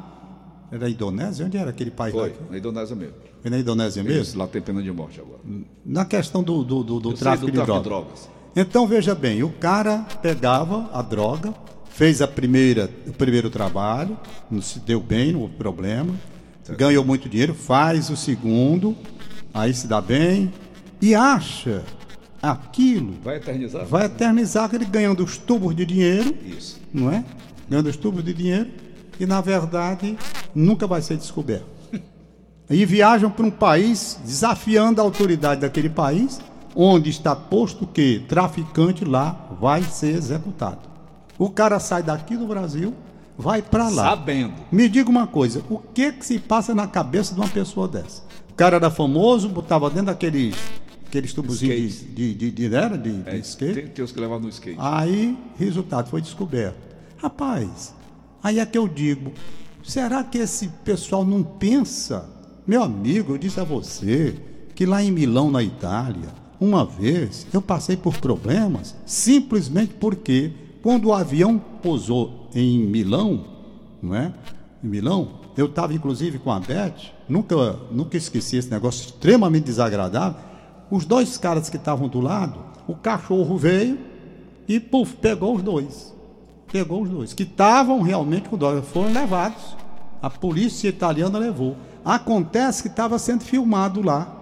Era 0.72 0.88
a 0.88 0.90
Indonésia? 0.90 1.46
Onde 1.46 1.58
era 1.58 1.70
aquele 1.70 1.92
país 1.92 2.14
lá? 2.16 2.24
Foi, 2.24 2.34
na 2.50 2.58
Indonésia 2.58 2.96
mesmo. 2.96 3.14
Foi 3.42 3.52
na 3.52 3.60
Indonésia 3.60 4.02
Isso, 4.02 4.10
mesmo? 4.10 4.40
lá 4.40 4.48
tem 4.48 4.62
pena 4.62 4.82
de 4.82 4.92
morte 4.92 5.20
agora. 5.20 5.40
Na 5.86 6.04
questão 6.06 6.42
do, 6.44 6.64
do, 6.64 6.84
do, 6.84 7.00
do 7.00 7.10
Eu 7.12 7.16
sei 7.18 7.24
tráfico, 7.24 7.46
do 7.46 7.52
de, 7.52 7.58
tráfico 7.58 7.78
de 7.78 7.84
drogas. 7.84 8.10
drogas. 8.12 8.30
Então 8.56 8.88
veja 8.88 9.14
bem, 9.16 9.44
o 9.44 9.50
cara 9.50 10.06
pegava 10.22 10.90
a 10.94 11.02
droga, 11.02 11.54
fez 11.94 12.22
a 12.22 12.28
primeira, 12.28 12.90
o 13.08 13.14
primeiro 13.14 13.50
trabalho, 13.50 14.18
não 14.50 14.62
se 14.62 14.80
deu 14.80 15.00
bem, 15.00 15.32
não 15.32 15.42
houve 15.42 15.54
problema, 15.54 16.14
ganhou 16.76 17.06
muito 17.06 17.30
dinheiro, 17.30 17.54
faz 17.54 18.10
o 18.10 18.18
segundo, 18.18 18.98
aí 19.54 19.74
se 19.74 19.88
dá 19.88 20.02
bem 20.02 20.52
e 21.00 21.14
acha 21.14 21.84
aquilo 22.42 23.14
Vai 23.24 23.38
eternizar? 23.38 23.86
vai 23.86 24.06
eternizar 24.06 24.70
ele 24.74 24.86
ganhando 24.86 25.24
os 25.24 25.38
tubos 25.38 25.76
de 25.76 25.86
dinheiro, 25.86 26.36
Isso. 26.46 26.82
não 26.92 27.12
é? 27.12 27.24
Ganhando 27.70 27.90
os 27.90 27.96
tubos 27.96 28.24
de 28.24 28.34
dinheiro 28.34 28.72
e 29.20 29.26
na 29.26 29.40
verdade 29.40 30.18
nunca 30.54 30.88
vai 30.88 31.02
ser 31.02 31.16
descoberto. 31.18 31.72
E 32.70 32.86
viajam 32.86 33.30
para 33.30 33.46
um 33.46 33.52
país 33.52 34.18
desafiando 34.24 35.00
a 35.00 35.04
autoridade 35.04 35.62
daquele 35.62 35.90
país, 35.90 36.40
onde 36.74 37.10
está 37.10 37.36
posto 37.36 37.86
que 37.86 38.24
traficante 38.28 39.04
lá 39.06 39.50
vai 39.60 39.84
ser 39.84 40.16
executado. 40.16 40.93
O 41.38 41.50
cara 41.50 41.80
sai 41.80 42.04
daqui 42.04 42.38
do 42.38 42.46
Brasil, 42.48 42.94
vai 43.38 43.62
para 43.62 43.90
lá. 43.90 44.10
Sabendo. 44.12 44.54
Me 44.72 44.88
diga 44.88 45.10
uma 45.10 45.28
coisa, 45.28 45.64
o 45.70 45.78
que 45.80 46.12
que 46.12 46.26
se 46.26 46.40
passa 46.40 46.74
na 46.76 46.88
cabeça 46.88 47.34
de 47.34 47.40
uma 47.40 47.50
pessoa 47.50 47.88
dessa? 47.88 48.22
O 48.50 48.54
cara 48.54 48.76
era 48.76 48.92
famoso, 48.92 49.50
botava 49.50 49.90
dentro 49.90 50.08
daqueles 50.08 50.56
aqueles 51.08 51.32
tubozinhos 51.34 52.00
de, 52.00 52.34
de, 52.34 52.52
de, 52.52 52.70
de, 52.70 52.76
era 52.76 52.98
de, 52.98 53.22
de 53.22 53.30
É, 53.30 53.38
skate. 53.38 53.74
tem, 53.76 53.88
tem 53.88 54.06
os 54.06 54.12
que 54.12 54.20
levam 54.20 54.40
no 54.40 54.50
skate. 54.50 54.78
Aí, 54.80 55.38
resultado, 55.58 56.10
foi 56.10 56.22
descoberto. 56.22 56.76
Rapaz, 57.18 57.94
aí 58.42 58.58
é 58.60 58.66
que 58.66 58.78
eu 58.78 58.88
digo, 58.88 59.32
será 59.84 60.24
que 60.24 60.40
esse 60.40 60.68
pessoal 60.84 61.24
não 61.24 61.44
pensa? 61.44 62.28
Meu 62.66 62.82
amigo, 62.82 63.34
eu 63.34 63.38
disse 63.38 63.60
a 63.60 63.64
você 63.64 64.36
que 64.74 64.86
lá 64.88 65.04
em 65.04 65.12
Milão, 65.12 65.52
na 65.52 65.62
Itália, 65.62 66.30
uma 66.60 66.84
vez 66.84 67.46
eu 67.54 67.62
passei 67.62 67.96
por 67.96 68.18
problemas 68.18 68.96
simplesmente 69.06 69.94
porque 70.00 70.52
quando 70.84 71.06
o 71.06 71.14
avião 71.14 71.58
pousou 71.82 72.50
em 72.54 72.78
Milão, 72.80 73.46
não 74.02 74.14
é? 74.14 74.34
Em 74.84 74.88
Milão, 74.88 75.30
eu 75.56 75.68
estava 75.68 75.94
inclusive 75.94 76.38
com 76.38 76.52
a 76.52 76.60
Beth, 76.60 77.14
nunca, 77.28 77.56
nunca 77.90 78.18
esqueci 78.18 78.58
esse 78.58 78.70
negócio 78.70 79.06
extremamente 79.06 79.64
desagradável. 79.64 80.42
Os 80.92 81.06
dois 81.06 81.38
caras 81.38 81.70
que 81.70 81.78
estavam 81.78 82.10
do 82.10 82.20
lado, 82.20 82.60
o 82.86 82.96
cachorro 82.96 83.58
veio 83.58 83.98
e 84.68 84.78
puf, 84.78 85.16
pegou 85.16 85.56
os 85.56 85.64
dois. 85.64 86.14
Pegou 86.70 87.04
os 87.04 87.10
dois, 87.10 87.34
que 87.34 87.44
estavam 87.44 88.02
realmente 88.02 88.50
com 88.50 88.58
droga, 88.58 88.82
foram 88.82 89.14
levados. 89.14 89.78
A 90.22 90.30
polícia 90.30 90.90
italiana 90.90 91.40
levou. 91.40 91.78
Acontece 92.04 92.82
que 92.82 92.90
estava 92.90 93.18
sendo 93.18 93.46
filmado 93.46 94.02
lá. 94.02 94.36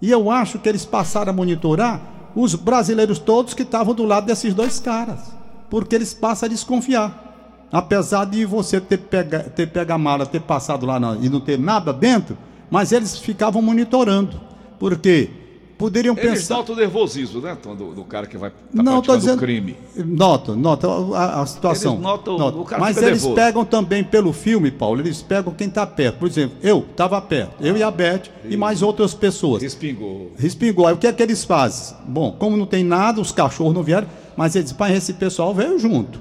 E 0.00 0.10
eu 0.10 0.28
acho 0.28 0.58
que 0.58 0.68
eles 0.68 0.84
passaram 0.84 1.30
a 1.30 1.36
monitorar 1.36 2.32
os 2.34 2.56
brasileiros 2.56 3.20
todos 3.20 3.54
que 3.54 3.62
estavam 3.62 3.94
do 3.94 4.04
lado 4.04 4.26
desses 4.26 4.54
dois 4.54 4.80
caras. 4.80 5.41
Porque 5.72 5.94
eles 5.94 6.12
passam 6.12 6.46
a 6.46 6.50
desconfiar. 6.50 7.66
Apesar 7.72 8.26
de 8.26 8.44
você 8.44 8.78
ter 8.78 8.98
pega, 8.98 9.40
ter 9.40 9.66
pego 9.68 9.90
a 9.90 9.96
mala, 9.96 10.26
ter 10.26 10.42
passado 10.42 10.84
lá 10.84 11.00
na- 11.00 11.16
e 11.18 11.30
não 11.30 11.40
ter 11.40 11.58
nada 11.58 11.94
dentro, 11.94 12.36
mas 12.70 12.92
eles 12.92 13.16
ficavam 13.16 13.62
monitorando. 13.62 14.38
Porque 14.78 15.30
poderiam 15.78 16.14
Eles 16.18 16.40
pensar. 16.40 16.56
notam 16.56 16.74
o 16.74 16.78
nervosismo, 16.78 17.40
né, 17.40 17.56
Tom, 17.60 17.74
do, 17.74 17.94
do 17.94 18.04
cara 18.04 18.26
que 18.26 18.36
vai 18.36 18.50
tá 18.50 18.56
Não, 18.74 18.84
praticando 19.00 19.18
dizendo. 19.20 19.38
crime. 19.38 19.76
Nota, 19.96 20.54
nota 20.54 20.86
a, 21.16 21.40
a 21.40 21.46
situação. 21.46 21.92
Eles 21.94 22.02
notam- 22.04 22.36
Nota. 22.38 22.58
o 22.58 22.64
cara 22.66 22.78
Mas 22.82 22.98
eles 22.98 23.22
nervoso. 23.22 23.34
pegam 23.34 23.64
também 23.64 24.04
pelo 24.04 24.34
filme, 24.34 24.70
Paulo, 24.70 25.00
eles 25.00 25.22
pegam 25.22 25.54
quem 25.54 25.68
está 25.68 25.86
perto. 25.86 26.18
Por 26.18 26.28
exemplo, 26.28 26.58
eu 26.62 26.80
estava 26.90 27.18
perto, 27.22 27.64
eu 27.64 27.74
e 27.78 27.82
a 27.82 27.90
Beth 27.90 28.24
e 28.44 28.58
mais 28.58 28.82
outras 28.82 29.14
pessoas. 29.14 29.62
Respingou. 29.62 30.32
Respingou. 30.36 30.86
Aí 30.86 30.92
o 30.92 30.98
que 30.98 31.06
é 31.06 31.12
que 31.14 31.22
eles 31.22 31.42
fazem? 31.42 31.96
Bom, 32.06 32.36
como 32.38 32.58
não 32.58 32.66
tem 32.66 32.84
nada, 32.84 33.18
os 33.22 33.32
cachorros 33.32 33.72
não 33.72 33.82
vieram, 33.82 34.06
mas 34.36 34.56
eles, 34.56 34.72
pai, 34.72 34.94
esse 34.94 35.12
pessoal 35.14 35.54
veio 35.54 35.78
junto. 35.78 36.20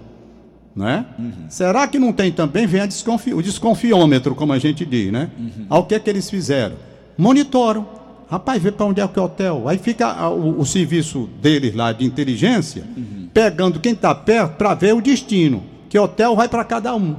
Né? 0.76 1.06
Será 1.50 1.88
que 1.88 2.00
não 2.00 2.14
tem 2.14 2.32
também? 2.32 2.66
Vem 2.66 2.82
a 2.82 2.86
desconfi... 2.86 3.34
o 3.34 3.42
desconfiômetro, 3.42 4.34
como 4.34 4.54
a 4.54 4.60
gente 4.60 4.86
diz, 4.86 5.12
né? 5.12 5.30
Aí 5.70 5.80
o 5.80 5.84
que 5.84 5.96
é 5.96 6.00
que 6.00 6.10
eles 6.10 6.30
fizeram? 6.30 6.76
Monitoram. 7.18 7.86
Rapaz, 8.30 8.64
vê 8.64 8.72
para 8.72 8.86
onde 8.86 9.02
é 9.02 9.08
que 9.08 9.20
é 9.20 9.22
o 9.22 9.26
hotel. 9.26 9.68
Aí 9.68 9.78
fica 9.78 10.08
ah, 10.08 10.30
o, 10.30 10.62
o 10.62 10.66
serviço 10.66 11.30
deles 11.42 11.76
lá 11.76 11.92
de 11.92 12.06
inteligência, 12.06 12.86
pegando 13.34 13.82
quem 13.82 13.92
está 13.92 14.16
perto 14.16 14.56
para 14.56 14.74
ver 14.74 14.96
o 14.96 15.02
destino. 15.02 15.64
Que 15.90 16.00
hotel 16.00 16.38
vai 16.38 16.48
para 16.48 16.64
cada 16.64 16.96
um. 16.96 17.14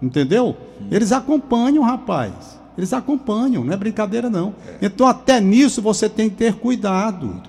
Entendeu? 0.00 0.56
Eles 0.88 1.10
acompanham, 1.10 1.82
rapaz. 1.82 2.32
Eles 2.78 2.92
acompanham, 2.92 3.64
não 3.64 3.72
é 3.72 3.76
brincadeira 3.76 4.30
não. 4.30 4.54
Então 4.80 5.06
até 5.06 5.40
nisso 5.40 5.82
você 5.82 6.08
tem 6.08 6.30
que 6.30 6.36
ter 6.36 6.54
cuidado. 6.54 7.42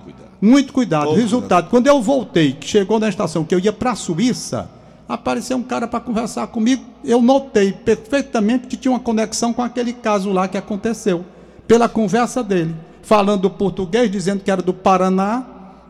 Muito 0.44 0.72
cuidado. 0.72 1.06
Todo 1.06 1.16
Resultado, 1.16 1.70
quando 1.70 1.86
eu 1.86 2.02
voltei, 2.02 2.52
que 2.52 2.68
chegou 2.68 2.98
na 2.98 3.08
estação, 3.08 3.44
que 3.44 3.54
eu 3.54 3.58
ia 3.58 3.72
para 3.72 3.92
a 3.92 3.94
Suíça, 3.94 4.68
Apareceu 5.08 5.56
um 5.56 5.62
cara 5.62 5.86
para 5.86 6.00
conversar 6.00 6.46
comigo. 6.46 6.82
Eu 7.04 7.20
notei 7.20 7.72
perfeitamente 7.72 8.66
que 8.66 8.76
tinha 8.76 8.92
uma 8.92 9.00
conexão 9.00 9.52
com 9.52 9.62
aquele 9.62 9.92
caso 9.92 10.32
lá 10.32 10.48
que 10.48 10.56
aconteceu, 10.56 11.24
pela 11.68 11.88
conversa 11.88 12.42
dele, 12.42 12.74
falando 13.02 13.50
português, 13.50 14.10
dizendo 14.10 14.42
que 14.42 14.50
era 14.50 14.62
do 14.62 14.72
Paraná. 14.72 15.46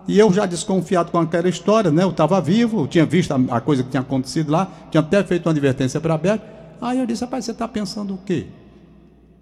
E 0.07 0.19
eu 0.19 0.33
já 0.33 0.45
desconfiado 0.45 1.11
com 1.11 1.19
aquela 1.19 1.49
história, 1.49 1.91
né? 1.91 2.03
Eu 2.03 2.11
estava 2.11 2.41
vivo, 2.41 2.83
eu 2.83 2.87
tinha 2.89 3.07
visto 3.07 3.33
a, 3.33 3.57
a, 3.57 3.61
coisa 3.61 3.83
que 3.83 3.91
tinha 3.91 4.03
acontecido 4.03 4.51
lá, 4.51 4.69
tinha 4.91 5.01
até 5.01 5.23
feito 5.23 5.47
uma 5.47 5.53
advertência 5.53 6.01
para 6.01 6.19
Beto. 6.19 6.45
Aí 6.81 6.99
eu 6.99 7.07
disse, 7.07 7.25
rapaz, 7.25 7.45
você 7.45 7.53
está 7.53 7.67
pensando 7.67 8.15
o 8.15 8.19
quê? 8.19 8.49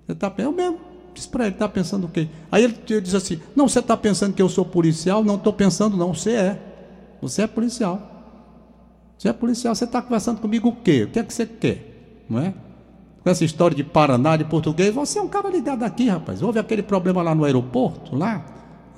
Você 0.07 0.13
está 0.13 0.33
Eu 0.39 0.53
mesmo 0.53 0.92
disse 1.15 1.29
para 1.29 1.47
ele, 1.47 1.55
está 1.55 1.69
pensando 1.69 2.05
o 2.07 2.09
quê? 2.09 2.29
Aí 2.51 2.65
ele, 2.65 2.77
ele 2.89 3.01
diz 3.01 3.15
assim, 3.15 3.41
não, 3.55 3.69
você 3.69 3.79
está 3.79 3.97
pensando 3.97 4.35
que 4.35 4.43
eu 4.43 4.49
sou 4.49 4.65
policial? 4.65 5.23
Não 5.25 5.37
estou 5.37 5.53
pensando, 5.53 5.97
não, 5.97 6.15
você 6.15 6.33
é. 6.33 6.63
Você 7.21 7.43
é 7.43 7.47
policial. 7.47 8.13
Você 9.17 9.29
é 9.29 9.33
policial, 9.33 9.75
você 9.75 9.85
está 9.85 10.03
conversando 10.03 10.41
comigo 10.41 10.69
o 10.69 10.77
quê? 10.77 11.05
O 11.05 11.09
que 11.11 11.19
é 11.19 11.23
que 11.23 11.33
você 11.33 11.47
quer? 11.47 12.25
Não 12.29 12.41
é? 12.41 12.55
Com 13.23 13.31
essa 13.31 13.45
história 13.45 13.77
de 13.77 13.85
Paraná, 13.85 14.37
de 14.37 14.45
português, 14.45 14.93
você 14.93 15.19
é 15.19 15.23
um 15.23 15.29
cara 15.29 15.49
ligado 15.49 15.85
aqui, 15.85 16.09
rapaz. 16.09 16.43
Houve 16.43 16.59
aquele 16.59 16.83
problema 16.83 17.23
lá 17.23 17.35
no 17.35 17.45
aeroporto, 17.45 18.17
lá. 18.17 18.45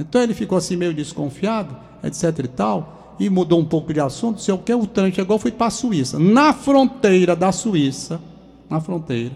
Então 0.00 0.22
ele 0.22 0.32
ficou 0.32 0.56
assim 0.56 0.76
meio 0.76 0.94
desconfiado, 0.94 1.76
etc 2.02 2.38
e 2.38 2.48
tal, 2.48 3.16
e 3.20 3.28
mudou 3.28 3.60
um 3.60 3.64
pouco 3.64 3.92
de 3.92 4.00
assunto, 4.00 4.40
sei 4.40 4.54
o 4.54 4.58
que, 4.58 4.72
o 4.72 4.86
trem 4.86 5.12
chegou, 5.12 5.38
fui 5.38 5.52
para 5.52 5.66
a 5.66 5.70
Suíça. 5.70 6.18
Na 6.18 6.52
fronteira 6.52 7.36
da 7.36 7.52
Suíça, 7.52 8.20
na 8.68 8.80
fronteira, 8.80 9.32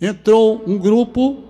entrou 0.00 0.62
um 0.66 0.78
grupo 0.78 1.42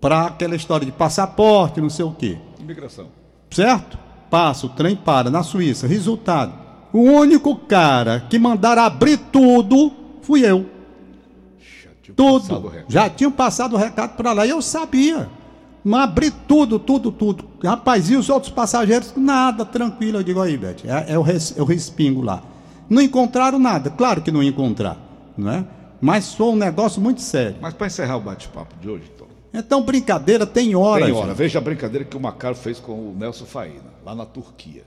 para 0.00 0.26
aquela 0.26 0.54
história 0.54 0.86
de 0.86 0.92
passaporte, 0.92 1.80
não 1.80 1.90
sei 1.90 2.04
o 2.04 2.12
quê. 2.12 2.38
Imigração. 2.60 3.06
Certo? 3.50 3.98
Passa, 4.30 4.66
o 4.66 4.68
trem 4.68 4.94
para, 4.94 5.30
na 5.30 5.42
Suíça. 5.42 5.86
Resultado, 5.86 6.52
o 6.92 7.00
único 7.00 7.54
cara 7.56 8.20
que 8.28 8.38
mandaram 8.38 8.82
abrir 8.82 9.18
tudo 9.32 9.92
fui 10.22 10.44
eu. 10.44 10.66
Já 11.58 11.90
tudo. 12.14 12.72
Já 12.88 13.10
tinham 13.10 13.32
passado 13.32 13.74
o 13.74 13.78
recado 13.78 14.16
para 14.16 14.32
lá. 14.32 14.46
E 14.46 14.50
eu 14.50 14.60
sabia. 14.60 15.28
Mas 15.82 16.02
abri 16.02 16.30
tudo, 16.30 16.78
tudo, 16.78 17.10
tudo. 17.10 17.44
Rapaz, 17.62 18.10
e 18.10 18.16
os 18.16 18.28
outros 18.28 18.52
passageiros? 18.52 19.14
Nada, 19.16 19.64
tranquilo. 19.64 20.18
Eu 20.18 20.22
digo 20.22 20.40
aí, 20.40 20.56
Beth, 20.56 20.84
é, 20.84 21.14
é, 21.14 21.18
o 21.18 21.22
res, 21.22 21.56
é 21.56 21.62
o 21.62 21.64
respingo 21.64 22.20
lá. 22.20 22.42
Não 22.90 23.00
encontraram 23.00 23.58
nada. 23.58 23.90
Claro 23.90 24.20
que 24.20 24.30
não 24.30 24.42
encontrar, 24.42 24.96
não 25.36 25.50
é? 25.50 25.64
Mas 26.00 26.34
foi 26.34 26.46
um 26.48 26.56
negócio 26.56 27.00
muito 27.00 27.20
sério. 27.20 27.56
Mas 27.60 27.74
para 27.74 27.86
encerrar 27.86 28.16
o 28.16 28.20
bate-papo 28.20 28.74
de 28.80 28.88
hoje. 28.88 29.17
Então, 29.52 29.82
brincadeira 29.82 30.46
tem 30.46 30.74
hora. 30.74 31.04
Tem 31.04 31.14
hora. 31.14 31.28
Gente. 31.28 31.36
Veja 31.36 31.58
a 31.58 31.62
brincadeira 31.62 32.04
que 32.04 32.16
o 32.16 32.20
Macaro 32.20 32.54
fez 32.54 32.78
com 32.78 33.10
o 33.10 33.14
Nelson 33.14 33.46
Faina, 33.46 33.92
lá 34.04 34.14
na 34.14 34.26
Turquia 34.26 34.84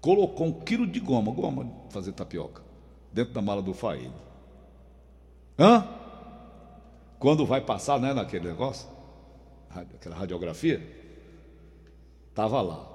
colocou 0.00 0.46
um 0.46 0.52
quilo 0.52 0.86
de 0.86 0.98
goma, 0.98 1.30
goma 1.32 1.64
de 1.64 1.92
fazer 1.92 2.12
tapioca, 2.12 2.62
dentro 3.12 3.34
da 3.34 3.42
mala 3.42 3.62
do 3.62 3.74
Faíno. 3.74 4.14
Hã? 5.58 5.86
Quando 7.18 7.44
vai 7.44 7.60
passar, 7.60 8.00
né, 8.00 8.14
naquele 8.14 8.48
negócio, 8.48 8.88
aquela 9.68 10.16
radiografia, 10.16 10.80
estava 12.30 12.62
lá. 12.62 12.88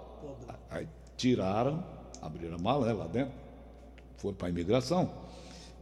Aí 0.70 0.88
tiraram, 1.16 1.84
abriram 2.22 2.56
a 2.56 2.60
mala 2.60 2.88
né, 2.88 2.94
lá 2.94 3.06
dentro, 3.06 3.34
foram 4.18 4.36
para 4.36 4.48
a 4.48 4.50
imigração. 4.50 5.25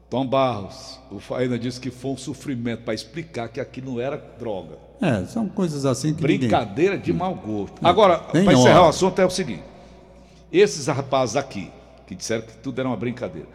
Tom 0.10 0.28
Barros, 0.28 1.00
o 1.12 1.20
Faína 1.20 1.58
disse 1.58 1.80
que 1.80 1.90
foi 1.90 2.12
um 2.12 2.18
sofrimento 2.18 2.84
para 2.84 2.94
explicar 2.94 3.48
que 3.50 3.60
aquilo 3.60 3.94
não 3.94 4.00
era 4.00 4.18
droga. 4.40 4.78
É, 5.02 5.26
são 5.26 5.50
coisas 5.50 5.86
assim 5.86 6.14
que. 6.14 6.22
Brincadeira 6.22 6.96
ninguém... 6.96 7.14
de 7.14 7.14
mau 7.14 7.36
gosto. 7.36 7.76
Agora, 7.84 8.20
para 8.20 8.54
encerrar 8.54 8.84
o 8.84 8.90
assunto, 8.90 9.20
é 9.20 9.26
o 9.26 9.30
seguinte. 9.30 9.64
Esses 10.52 10.88
rapazes 10.88 11.36
aqui, 11.36 11.72
que 12.06 12.16
disseram 12.16 12.44
que 12.44 12.56
tudo 12.58 12.80
era 12.80 12.88
uma 12.88 12.96
brincadeira. 12.96 13.48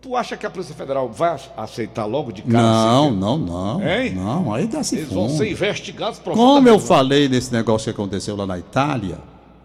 Tu 0.00 0.16
acha 0.16 0.34
que 0.34 0.46
a 0.46 0.50
Polícia 0.50 0.74
Federal 0.74 1.10
vai 1.10 1.38
aceitar 1.56 2.06
logo 2.06 2.32
de 2.32 2.40
cara? 2.42 2.62
Não, 2.62 3.08
assim, 3.08 3.16
não, 3.18 3.38
não. 3.38 3.86
Hein? 3.86 4.14
Não, 4.14 4.54
aí 4.54 4.66
dá 4.66 4.82
se 4.82 4.96
Eles 4.96 5.12
vão 5.12 5.28
ser 5.28 5.50
investigados 5.50 6.18
Como 6.20 6.66
eu 6.66 6.78
falei 6.78 7.28
nesse 7.28 7.52
negócio 7.52 7.84
que 7.84 7.90
aconteceu 7.90 8.34
lá 8.34 8.46
na 8.46 8.58
Itália, 8.58 9.18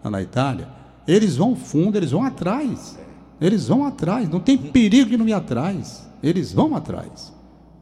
lá 0.04 0.10
na 0.10 0.20
Itália, 0.20 0.68
eles 1.08 1.36
vão 1.36 1.56
fundo, 1.56 1.96
eles 1.96 2.10
vão 2.10 2.22
atrás. 2.22 2.98
Eles 3.40 3.68
vão 3.68 3.86
atrás, 3.86 4.28
não 4.28 4.40
tem 4.40 4.58
perigo 4.58 5.10
de 5.10 5.16
não 5.16 5.26
ir 5.26 5.32
atrás. 5.32 6.05
Eles 6.22 6.52
vão 6.52 6.74
atrás. 6.74 7.32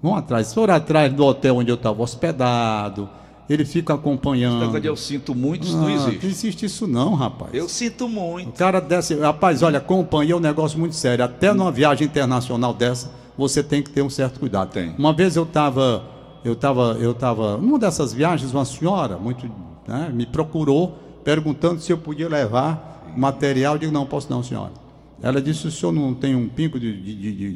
Vão 0.02 0.14
atrás. 0.14 0.48
Se 0.48 0.54
for 0.54 0.70
atrás 0.70 1.12
do 1.12 1.24
hotel 1.24 1.56
onde 1.56 1.70
eu 1.70 1.76
estava 1.76 2.02
hospedado, 2.02 3.08
ele 3.48 3.64
fica 3.64 3.94
acompanhando. 3.94 4.76
eu 4.78 4.96
sinto 4.96 5.34
muito, 5.34 5.66
isso 5.66 5.76
ah, 5.76 5.80
não 5.80 5.90
existe. 5.90 6.22
Não 6.22 6.30
existe 6.30 6.66
isso 6.66 6.86
não, 6.86 7.14
rapaz. 7.14 7.52
Eu 7.52 7.68
sinto 7.68 8.08
muito. 8.08 8.48
O 8.48 8.52
cara 8.52 8.80
desce, 8.80 9.14
rapaz, 9.14 9.62
olha, 9.62 9.78
acompanha 9.78 10.32
é 10.32 10.36
um 10.36 10.40
negócio 10.40 10.78
muito 10.78 10.94
sério. 10.94 11.24
Até 11.24 11.52
numa 11.52 11.70
viagem 11.70 12.06
internacional 12.06 12.72
dessa, 12.72 13.10
você 13.36 13.62
tem 13.62 13.82
que 13.82 13.90
ter 13.90 14.02
um 14.02 14.10
certo 14.10 14.40
cuidado. 14.40 14.70
Tem. 14.70 14.94
Uma 14.96 15.12
vez 15.12 15.36
eu 15.36 15.42
estava, 15.42 16.04
eu 16.44 16.54
estava, 16.54 16.96
eu 17.00 17.10
estava, 17.10 17.58
numa 17.58 17.78
dessas 17.78 18.12
viagens, 18.12 18.52
uma 18.52 18.64
senhora 18.64 19.16
muito, 19.18 19.50
né, 19.86 20.10
me 20.12 20.24
procurou 20.24 20.98
perguntando 21.22 21.80
se 21.80 21.92
eu 21.92 21.98
podia 21.98 22.28
levar 22.28 23.12
material. 23.16 23.74
Eu 23.74 23.78
digo, 23.78 23.92
não, 23.92 24.06
posso 24.06 24.30
não, 24.30 24.42
senhora. 24.42 24.83
Ela 25.22 25.40
disse, 25.40 25.66
o 25.66 25.70
senhor 25.70 25.92
não 25.92 26.12
tem 26.12 26.34
um 26.34 26.48
pingo 26.48 26.78
de, 26.78 26.92
de, 27.00 27.14
de, 27.14 27.52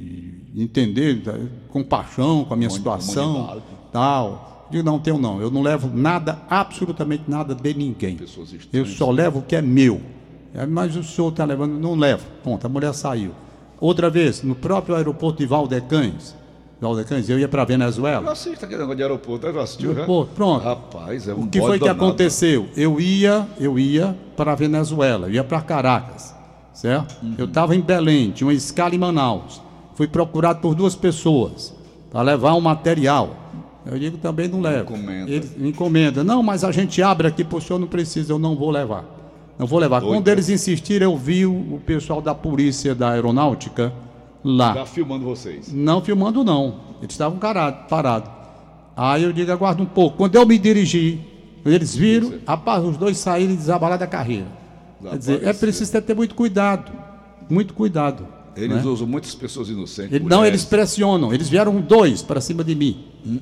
de 0.54 0.62
entender, 0.62 1.22
compaixão 1.68 2.44
com 2.44 2.54
a 2.54 2.56
minha 2.56 2.70
situação, 2.70 3.62
tal. 3.92 4.66
Digo, 4.70 4.84
não 4.84 4.98
tenho 4.98 5.18
não. 5.18 5.40
Eu 5.40 5.50
não 5.50 5.62
levo 5.62 5.90
nada, 5.92 6.40
absolutamente 6.48 7.24
nada 7.26 7.54
de 7.54 7.74
ninguém. 7.74 8.18
Eu 8.72 8.86
só 8.86 9.10
levo 9.10 9.40
o 9.40 9.42
que 9.42 9.56
é 9.56 9.62
meu. 9.62 10.00
É, 10.54 10.66
mas 10.66 10.96
o 10.96 11.02
senhor 11.02 11.28
está 11.28 11.44
levando, 11.44 11.78
não 11.78 11.94
levo. 11.94 12.24
Ponto, 12.42 12.66
a 12.66 12.68
mulher 12.68 12.92
saiu. 12.94 13.32
Outra 13.80 14.10
vez, 14.10 14.42
no 14.42 14.54
próprio 14.54 14.96
aeroporto 14.96 15.38
de 15.38 15.46
Valdecães. 15.46 16.34
Valdecães, 16.80 17.28
eu 17.28 17.38
ia 17.38 17.48
para 17.48 17.64
Venezuela. 17.64 18.26
Eu 18.26 18.32
assisto 18.32 18.64
aquele 18.64 18.80
negócio 18.80 18.96
de 18.96 19.02
aeroporto, 19.02 19.46
eu 19.46 19.60
assistiu, 19.60 19.90
aeroporto, 19.90 20.32
pronto. 20.34 20.64
Rapaz, 20.64 21.28
é 21.28 21.34
um 21.34 21.42
O 21.44 21.48
que 21.48 21.60
foi 21.60 21.78
que 21.78 21.88
aconteceu? 21.88 22.68
Eu 22.76 23.00
ia, 23.00 23.48
eu 23.58 23.78
ia 23.78 24.16
para 24.36 24.54
Venezuela, 24.54 25.26
eu 25.26 25.34
ia 25.34 25.44
para 25.44 25.60
Caracas, 25.60 26.34
certo? 26.78 27.16
Uhum. 27.22 27.34
Eu 27.36 27.46
estava 27.46 27.74
em 27.74 27.80
Belém, 27.80 28.30
tinha 28.30 28.46
uma 28.46 28.54
escala 28.54 28.94
em 28.94 28.98
Manaus. 28.98 29.60
Fui 29.94 30.06
procurado 30.06 30.60
por 30.60 30.76
duas 30.76 30.94
pessoas 30.94 31.74
para 32.08 32.22
levar 32.22 32.54
um 32.54 32.60
material. 32.60 33.34
Eu 33.84 33.98
digo 33.98 34.16
também 34.18 34.46
não 34.46 34.60
levo. 34.60 34.94
Encomenda. 34.94 35.30
Ele 35.30 35.68
encomenda. 35.68 36.22
Não, 36.22 36.40
mas 36.40 36.62
a 36.62 36.70
gente 36.70 37.02
abre 37.02 37.26
aqui 37.26 37.44
o 37.50 37.60
senhor 37.60 37.80
não 37.80 37.88
precisa, 37.88 38.32
eu 38.32 38.38
não 38.38 38.54
vou 38.54 38.70
levar. 38.70 39.04
Não 39.58 39.66
vou 39.66 39.80
levar. 39.80 39.98
Doido. 40.00 40.14
Quando 40.14 40.28
eles 40.28 40.48
insistirem, 40.48 41.04
eu 41.04 41.16
vi 41.16 41.44
o, 41.44 41.80
pessoal 41.84 42.22
da 42.22 42.32
polícia 42.32 42.94
da 42.94 43.10
aeronáutica 43.10 43.92
lá. 44.44 44.68
Está 44.68 44.86
filmando 44.86 45.24
vocês? 45.24 45.72
Não 45.72 46.00
filmando 46.00 46.44
não. 46.44 46.76
Eles 47.00 47.12
estavam 47.12 47.38
parados. 47.38 48.30
Aí 48.96 49.24
eu 49.24 49.32
digo, 49.32 49.50
aguarda 49.50 49.82
um 49.82 49.86
pouco. 49.86 50.16
Quando 50.16 50.36
eu 50.36 50.46
me 50.46 50.56
dirigi, 50.58 51.20
eles 51.66 51.96
viram, 51.96 52.34
rapaz, 52.46 52.84
os 52.84 52.96
dois 52.96 53.18
saíram 53.18 53.56
desabalados 53.56 54.00
da 54.00 54.06
carreira. 54.06 54.57
Quer 55.02 55.18
dizer, 55.18 55.46
é 55.46 55.52
preciso 55.52 55.92
ter, 55.92 56.02
ter 56.02 56.14
muito 56.14 56.34
cuidado. 56.34 56.92
Muito 57.48 57.74
cuidado. 57.74 58.26
Eles 58.56 58.84
né? 58.84 58.90
usam 58.90 59.06
muitas 59.06 59.34
pessoas 59.34 59.68
inocentes. 59.68 60.12
Ele, 60.12 60.24
não, 60.24 60.44
eles 60.44 60.64
pressionam. 60.64 61.32
Eles 61.32 61.48
vieram 61.48 61.80
dois 61.80 62.22
para 62.22 62.40
cima 62.40 62.64
de 62.64 62.74
mim. 62.74 63.04
Hum. 63.24 63.38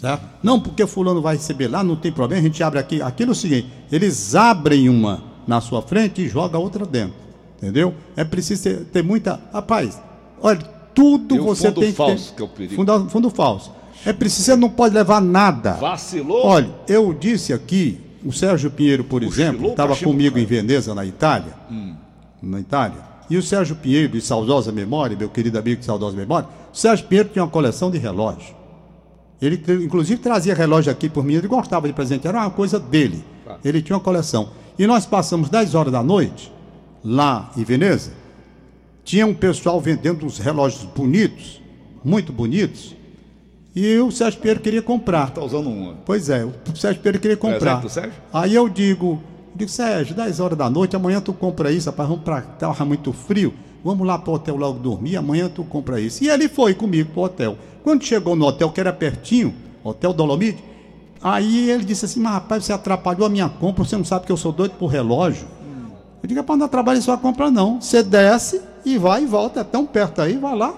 Tá? 0.00 0.20
Não, 0.42 0.58
porque 0.60 0.86
fulano 0.86 1.22
vai 1.22 1.36
receber 1.36 1.68
lá, 1.68 1.84
não 1.84 1.96
tem 1.96 2.10
problema, 2.10 2.40
a 2.40 2.44
gente 2.44 2.62
abre 2.62 2.78
aqui. 2.78 3.00
Aquilo 3.00 3.30
é 3.30 3.32
o 3.32 3.34
seguinte, 3.34 3.68
eles 3.90 4.34
abrem 4.34 4.88
uma 4.88 5.22
na 5.46 5.60
sua 5.60 5.80
frente 5.82 6.22
e 6.22 6.28
joga 6.28 6.58
outra 6.58 6.84
dentro. 6.84 7.14
Entendeu? 7.56 7.94
É 8.16 8.24
preciso 8.24 8.62
ter, 8.62 8.84
ter 8.86 9.02
muita. 9.02 9.40
Rapaz, 9.52 10.00
olha, 10.42 10.58
tudo 10.94 11.42
você 11.42 11.70
tem 11.72 11.92
falso, 11.92 12.16
que 12.16 12.30
ter. 12.30 12.36
Que 12.36 12.42
é 12.42 12.44
o 12.44 12.48
perigo. 12.48 12.74
Fundo, 12.74 13.08
fundo 13.08 13.30
falso. 13.30 13.72
É 14.04 14.12
preciso, 14.12 14.44
você 14.44 14.56
não 14.56 14.68
pode 14.68 14.94
levar 14.94 15.20
nada. 15.20 15.72
Vacilou? 15.74 16.44
Olha, 16.44 16.70
eu 16.86 17.14
disse 17.14 17.52
aqui, 17.52 18.00
o 18.24 18.32
Sérgio 18.32 18.70
Pinheiro, 18.70 19.04
por 19.04 19.22
exemplo, 19.22 19.70
estava 19.70 19.96
comigo 19.96 20.38
em 20.38 20.46
Veneza, 20.46 20.94
na 20.94 21.04
Itália. 21.04 21.54
Hum. 21.70 21.94
Na 22.42 22.60
Itália. 22.60 22.98
E 23.28 23.36
o 23.36 23.42
Sérgio 23.42 23.76
Pinheiro, 23.76 24.12
de 24.12 24.20
saudosa 24.20 24.72
memória, 24.72 25.16
meu 25.16 25.28
querido 25.28 25.58
amigo 25.58 25.80
de 25.80 25.86
saudosa 25.86 26.16
memória, 26.16 26.48
o 26.72 26.76
Sérgio 26.76 27.06
Pinheiro 27.06 27.28
tinha 27.28 27.44
uma 27.44 27.50
coleção 27.50 27.90
de 27.90 27.98
relógios. 27.98 28.54
Ele, 29.40 29.62
inclusive, 29.84 30.20
trazia 30.20 30.54
relógio 30.54 30.90
aqui 30.90 31.08
por 31.08 31.24
mim, 31.24 31.34
ele 31.34 31.48
gostava 31.48 31.86
de 31.86 31.92
presente, 31.92 32.26
era 32.26 32.38
uma 32.38 32.50
coisa 32.50 32.78
dele. 32.80 33.22
Ele 33.64 33.82
tinha 33.82 33.96
uma 33.96 34.02
coleção. 34.02 34.50
E 34.78 34.86
nós 34.86 35.06
passamos 35.06 35.48
10 35.48 35.74
horas 35.74 35.92
da 35.92 36.02
noite, 36.02 36.52
lá 37.04 37.50
em 37.56 37.62
Veneza, 37.62 38.12
tinha 39.04 39.26
um 39.26 39.34
pessoal 39.34 39.80
vendendo 39.80 40.24
uns 40.24 40.38
relógios 40.38 40.84
bonitos, 40.84 41.60
muito 42.02 42.32
bonitos, 42.32 42.94
e 43.74 43.98
o 43.98 44.10
Sérgio 44.10 44.40
Pinheiro 44.40 44.60
queria 44.60 44.82
comprar. 44.82 45.28
Está 45.28 45.42
usando 45.42 45.68
uma. 45.68 45.94
Pois 46.04 46.30
é, 46.30 46.44
o 46.44 46.52
Sérgio 46.76 47.02
Pinheiro 47.02 47.18
queria 47.18 47.36
comprar. 47.36 47.80
Presente, 47.80 47.92
Sérgio? 47.92 48.12
Aí 48.32 48.54
eu 48.54 48.68
digo, 48.68 49.20
digo, 49.54 49.70
Sérgio, 49.70 50.14
10 50.14 50.40
horas 50.40 50.56
da 50.56 50.70
noite, 50.70 50.94
amanhã 50.94 51.20
tu 51.20 51.32
compra 51.32 51.72
isso, 51.72 51.90
rapaz, 51.90 52.08
vamos 52.08 52.24
para 52.24 52.38
estava 52.38 52.84
muito 52.84 53.12
frio, 53.12 53.52
vamos 53.84 54.06
lá 54.06 54.18
para 54.18 54.30
o 54.30 54.34
hotel 54.34 54.56
logo 54.56 54.78
dormir, 54.78 55.16
amanhã 55.16 55.48
tu 55.48 55.64
compra 55.64 56.00
isso. 56.00 56.22
E 56.22 56.28
ele 56.28 56.48
foi 56.48 56.74
comigo 56.74 57.10
para 57.10 57.20
o 57.20 57.24
hotel. 57.24 57.58
Quando 57.82 58.04
chegou 58.04 58.36
no 58.36 58.46
hotel, 58.46 58.70
que 58.70 58.80
era 58.80 58.92
pertinho, 58.92 59.54
Hotel 59.82 60.14
Dolomite, 60.14 60.64
aí 61.22 61.68
ele 61.68 61.84
disse 61.84 62.06
assim, 62.06 62.20
mas 62.20 62.32
rapaz, 62.32 62.64
você 62.64 62.72
atrapalhou 62.72 63.26
a 63.26 63.28
minha 63.28 63.48
compra, 63.48 63.84
você 63.84 63.96
não 63.96 64.04
sabe 64.04 64.24
que 64.24 64.32
eu 64.32 64.36
sou 64.36 64.52
doido 64.52 64.72
por 64.78 64.86
relógio. 64.86 65.46
Eu 66.22 66.28
digo, 66.28 66.40
é 66.40 66.42
para 66.42 66.56
não 66.56 66.68
trabalhar 66.68 67.02
sua 67.02 67.18
compra 67.18 67.50
não. 67.50 67.82
Você 67.82 68.02
desce 68.02 68.62
e 68.82 68.96
vai 68.96 69.24
e 69.24 69.26
volta, 69.26 69.60
é 69.60 69.64
tão 69.64 69.84
perto 69.84 70.22
aí, 70.22 70.38
vai 70.38 70.56
lá. 70.56 70.74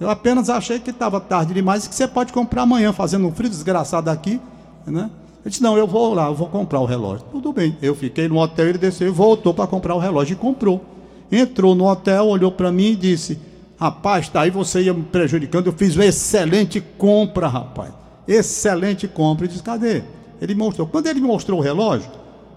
Eu 0.00 0.10
apenas 0.10 0.50
achei 0.50 0.78
que 0.78 0.90
estava 0.90 1.20
tarde 1.20 1.54
demais 1.54 1.84
e 1.84 1.88
que 1.88 1.94
você 1.94 2.08
pode 2.08 2.32
comprar 2.32 2.62
amanhã, 2.62 2.92
fazendo 2.92 3.26
um 3.26 3.32
frio 3.32 3.48
desgraçado 3.48 4.10
aqui, 4.10 4.40
né? 4.86 5.10
Eu 5.44 5.50
disse, 5.50 5.62
não, 5.62 5.76
eu 5.76 5.86
vou 5.86 6.14
lá, 6.14 6.26
eu 6.26 6.34
vou 6.34 6.48
comprar 6.48 6.80
o 6.80 6.86
relógio. 6.86 7.26
Tudo 7.30 7.52
bem. 7.52 7.76
Eu 7.82 7.94
fiquei 7.94 8.26
no 8.28 8.38
hotel, 8.38 8.68
ele 8.68 8.78
desceu 8.78 9.08
e 9.08 9.10
voltou 9.10 9.52
para 9.52 9.66
comprar 9.66 9.94
o 9.94 9.98
relógio 9.98 10.32
e 10.32 10.36
comprou. 10.36 10.82
Entrou 11.30 11.74
no 11.74 11.86
hotel, 11.86 12.26
olhou 12.26 12.50
para 12.50 12.72
mim 12.72 12.92
e 12.92 12.96
disse, 12.96 13.38
rapaz, 13.78 14.28
tá 14.28 14.40
aí 14.40 14.50
você 14.50 14.82
ia 14.82 14.94
me 14.94 15.02
prejudicando, 15.02 15.66
eu 15.66 15.72
fiz 15.72 15.94
uma 15.96 16.06
excelente 16.06 16.80
compra, 16.96 17.46
rapaz. 17.46 17.92
Excelente 18.26 19.06
compra. 19.06 19.44
Eu 19.44 19.48
disse, 19.50 19.62
cadê? 19.62 20.02
Ele 20.40 20.54
mostrou. 20.54 20.86
Quando 20.86 21.08
ele 21.08 21.20
mostrou 21.20 21.58
o 21.60 21.62
relógio, 21.62 22.10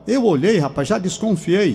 eu 0.08 0.24
olhei, 0.26 0.58
rapaz, 0.58 0.88
já 0.88 0.98
desconfiei. 0.98 1.74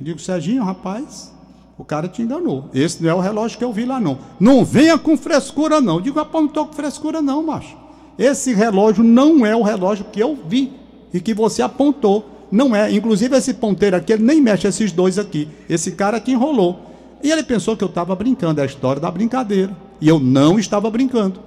Eu 0.00 0.06
digo, 0.06 0.18
Serginho, 0.18 0.64
rapaz, 0.64 1.32
o 1.78 1.84
cara 1.84 2.08
te 2.08 2.22
enganou. 2.22 2.70
Esse 2.72 3.02
não 3.02 3.10
é 3.10 3.14
o 3.14 3.20
relógio 3.20 3.58
que 3.58 3.64
eu 3.64 3.72
vi 3.72 3.84
lá, 3.84 4.00
não. 4.00 4.18
Não 4.40 4.64
venha 4.64 4.96
com 4.96 5.16
frescura, 5.16 5.80
não. 5.80 5.96
Eu 5.96 6.00
digo, 6.00 6.18
rapaz, 6.18 6.42
não 6.42 6.48
estou 6.48 6.66
com 6.66 6.72
frescura, 6.72 7.20
não, 7.20 7.42
macho. 7.42 7.76
Esse 8.18 8.54
relógio 8.54 9.04
não 9.04 9.44
é 9.44 9.54
o 9.54 9.62
relógio 9.62 10.06
que 10.10 10.18
eu 10.18 10.36
vi 10.46 10.72
e 11.12 11.20
que 11.20 11.34
você 11.34 11.60
apontou. 11.60 12.24
Não 12.50 12.74
é. 12.74 12.90
Inclusive, 12.92 13.36
esse 13.36 13.52
ponteiro 13.54 13.96
aqui, 13.96 14.12
ele 14.12 14.24
nem 14.24 14.40
mexe 14.40 14.66
esses 14.66 14.90
dois 14.90 15.18
aqui. 15.18 15.48
Esse 15.68 15.92
cara 15.92 16.18
que 16.18 16.32
enrolou. 16.32 16.80
E 17.22 17.30
ele 17.30 17.42
pensou 17.42 17.76
que 17.76 17.84
eu 17.84 17.88
estava 17.88 18.14
brincando, 18.14 18.60
é 18.60 18.62
a 18.62 18.66
história 18.66 19.00
da 19.00 19.10
brincadeira. 19.10 19.76
E 20.00 20.08
eu 20.08 20.18
não 20.18 20.58
estava 20.58 20.90
brincando. 20.90 21.40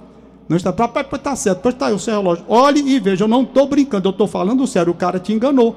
Não 0.48 0.56
está, 0.56 0.72
papai, 0.72 1.04
tá 1.04 1.34
certo, 1.36 1.60
pois 1.62 1.74
tá 1.74 1.86
aí 1.86 1.94
o 1.94 1.98
seu 1.98 2.14
relógio. 2.14 2.44
Olhe 2.48 2.80
e 2.80 2.98
veja, 2.98 3.24
eu 3.24 3.28
não 3.28 3.42
estou 3.42 3.68
brincando, 3.68 4.08
eu 4.08 4.10
estou 4.10 4.26
falando 4.26 4.66
sério, 4.66 4.92
o 4.92 4.96
cara 4.96 5.18
te 5.18 5.32
enganou. 5.32 5.76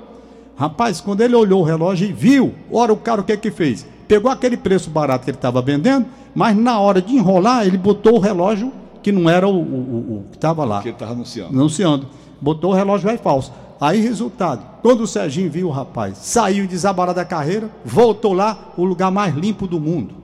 Rapaz, 0.55 0.99
quando 0.99 1.21
ele 1.21 1.35
olhou 1.35 1.61
o 1.61 1.63
relógio 1.63 2.07
e 2.07 2.11
viu, 2.11 2.53
ora 2.71 2.91
o 2.91 2.97
cara 2.97 3.21
o 3.21 3.23
que 3.23 3.37
que 3.37 3.51
fez? 3.51 3.85
Pegou 4.07 4.31
aquele 4.31 4.57
preço 4.57 4.89
barato 4.89 5.23
que 5.23 5.31
ele 5.31 5.37
estava 5.37 5.61
vendendo, 5.61 6.05
mas 6.35 6.55
na 6.55 6.79
hora 6.79 7.01
de 7.01 7.15
enrolar, 7.15 7.65
ele 7.65 7.77
botou 7.77 8.15
o 8.15 8.19
relógio 8.19 8.71
que 9.01 9.11
não 9.11 9.29
era 9.29 9.47
o, 9.47 9.55
o, 9.55 10.17
o 10.17 10.25
que 10.31 10.37
estava 10.37 10.63
lá. 10.63 10.81
Que 10.81 10.89
ele 10.89 10.95
estava 10.95 11.11
anunciando. 11.11 11.53
Anunciando. 11.53 12.07
Botou 12.41 12.71
o 12.71 12.73
relógio 12.73 13.07
velho 13.07 13.19
falso. 13.19 13.51
Aí, 13.79 13.99
resultado, 13.99 14.63
quando 14.81 15.01
o 15.01 15.07
Serginho 15.07 15.51
viu 15.51 15.67
o 15.67 15.71
rapaz, 15.71 16.17
saiu 16.17 16.65
desabarado 16.65 17.17
da 17.17 17.25
carreira, 17.25 17.69
voltou 17.83 18.33
lá, 18.33 18.71
o 18.77 18.85
lugar 18.85 19.11
mais 19.11 19.35
limpo 19.35 19.67
do 19.67 19.79
mundo. 19.79 20.15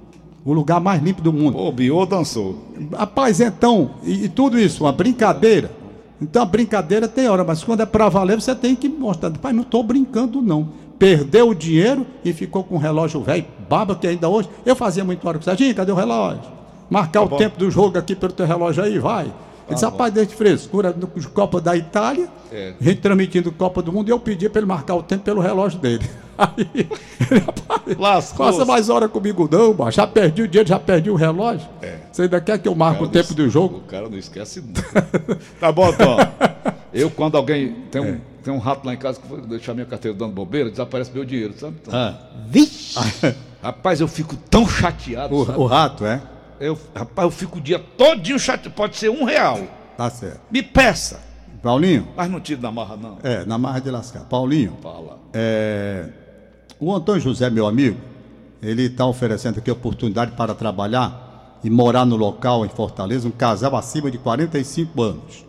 O 0.46 0.54
lugar 0.54 0.80
mais 0.80 1.04
limpo 1.04 1.22
do 1.22 1.34
mundo. 1.34 1.58
O 1.58 1.72
Biô 1.72 2.06
dançou. 2.06 2.58
Rapaz, 2.98 3.42
então, 3.42 3.92
e, 4.02 4.26
e 4.26 4.30
tudo 4.30 4.58
isso, 4.58 4.86
uma 4.86 4.94
brincadeira. 4.94 5.72
Então 6.22 6.42
a 6.42 6.46
brincadeira 6.46 7.08
tem 7.08 7.28
hora, 7.28 7.44
mas 7.44 7.64
quando 7.64 7.82
é 7.82 7.86
para 7.86 8.10
valer, 8.10 8.40
você 8.40 8.56
tem 8.56 8.76
que 8.76 8.88
mostrar. 8.88 9.32
Pai, 9.32 9.54
não 9.54 9.64
estou 9.64 9.84
brincando, 9.84 10.42
não. 10.42 10.70
Perdeu 10.98 11.50
o 11.50 11.56
dinheiro 11.56 12.06
e 12.24 12.34
ficou 12.34 12.64
com 12.64 12.76
o 12.76 12.78
relógio 12.78 13.22
velho, 13.22 13.46
baba 13.70 13.96
que 13.96 14.08
ainda 14.08 14.28
hoje. 14.28 14.50
Eu 14.66 14.76
fazia 14.76 15.06
muito 15.06 15.26
hora 15.28 15.38
com 15.38 15.42
o 15.42 15.46
Serginho, 15.46 15.76
cadê 15.76 15.92
o 15.92 15.96
relógio? 15.96 16.42
Marcar 16.90 17.28
tá 17.28 17.36
o 17.36 17.38
tempo 17.38 17.58
do 17.60 17.70
jogo 17.70 17.98
aqui 17.98 18.16
pelo 18.16 18.34
teu 18.34 18.46
relógio 18.46 18.84
aí, 18.84 18.98
vai. 18.98 19.26
Ele 19.26 19.34
tá 19.68 19.74
disse, 19.76 19.86
rapaz, 19.86 20.12
desde 20.12 20.34
frescura 20.34 20.96
no 20.98 21.08
Copa 21.30 21.62
da 21.62 21.78
Itália, 21.78 22.28
é. 22.52 22.74
a 22.82 22.84
gente 22.84 23.02
transmitindo 23.02 23.52
Copa 23.52 23.84
do 23.84 23.94
Mundo, 23.94 24.10
e 24.10 24.12
eu 24.12 24.20
pedi 24.20 24.50
para 24.50 24.62
ele 24.62 24.68
marcar 24.68 24.96
o 24.96 25.04
tempo 25.04 25.24
pelo 25.24 25.40
relógio 25.40 25.80
dele. 25.80 26.10
Aí, 26.40 26.88
rapaz, 27.98 28.32
passa 28.32 28.66
mais 28.66 28.90
hora 28.90 29.10
comigo 29.10 29.50
não, 29.52 29.92
já 29.92 30.08
perdi 30.08 30.42
o 30.42 30.48
dinheiro, 30.48 30.70
já 30.70 30.80
perdi 30.80 31.12
o 31.12 31.16
relógio. 31.16 31.68
É. 31.82 31.98
Você 32.12 32.24
ainda 32.24 32.40
quer 32.40 32.58
que 32.58 32.68
eu 32.68 32.74
marque 32.74 33.04
o, 33.04 33.06
o 33.06 33.10
tempo 33.10 33.34
do 33.34 33.50
jogo? 33.50 33.78
O 33.78 33.82
cara 33.82 34.10
não 34.10 34.18
esquece 34.18 34.64
tá 35.60 35.72
bom, 35.72 35.92
Tom. 35.92 36.18
Eu, 36.94 37.10
quando 37.10 37.38
alguém 37.38 37.74
tem 37.92 38.02
um, 38.02 38.06
é. 38.06 38.22
tem 38.44 38.54
um 38.54 38.58
rato 38.58 38.86
lá 38.86 38.94
em 38.94 38.98
casa 38.98 39.20
que 39.20 39.28
foi 39.28 39.42
deixar 39.42 39.74
minha 39.74 39.86
carteira 39.86 40.18
dando 40.18 40.34
bobeira, 40.34 40.70
desaparece 40.70 41.12
meu 41.14 41.24
dinheiro, 41.24 41.54
sabe? 41.58 41.78
Então, 41.82 41.94
ah. 41.98 42.18
Vixe! 42.48 42.98
Rapaz, 43.62 44.00
eu 44.00 44.08
fico 44.08 44.36
tão 44.36 44.68
chateado. 44.68 45.36
O, 45.36 45.62
o 45.62 45.66
rato, 45.66 46.06
é? 46.06 46.22
Eu, 46.60 46.78
rapaz, 46.96 47.26
eu 47.26 47.32
fico 47.32 47.58
o 47.58 47.62
dia 47.62 47.80
todinho 47.80 48.40
chateado. 48.40 48.72
Pode 48.72 48.96
ser 48.96 49.10
um 49.10 49.24
real. 49.24 49.60
Tá 49.98 50.10
certo. 50.10 50.42
Me 50.50 50.64
peça. 50.64 51.20
Paulinho? 51.62 52.08
Mas 52.16 52.32
não 52.32 52.40
tiro 52.40 52.62
na 52.62 52.72
marra, 52.72 52.96
não. 52.96 53.18
É, 53.22 53.46
na 53.46 53.58
marra 53.58 53.80
de 53.80 53.92
lascar. 53.92 54.22
Paulinho. 54.22 54.78
Fala. 54.82 55.20
É, 55.34 56.08
o 56.80 56.94
Antônio 56.94 57.22
José, 57.22 57.50
meu 57.50 57.68
amigo, 57.68 57.98
ele 58.62 58.84
está 58.84 59.06
oferecendo 59.06 59.60
aqui 59.60 59.70
oportunidade 59.70 60.32
para 60.32 60.56
trabalhar 60.56 61.60
e 61.64 61.70
morar 61.70 62.06
no 62.06 62.16
local 62.16 62.66
em 62.66 62.70
Fortaleza, 62.70 63.28
um 63.28 63.32
casal 63.32 63.76
acima 63.76 64.10
de 64.10 64.18
45 64.18 65.02
anos. 65.02 65.46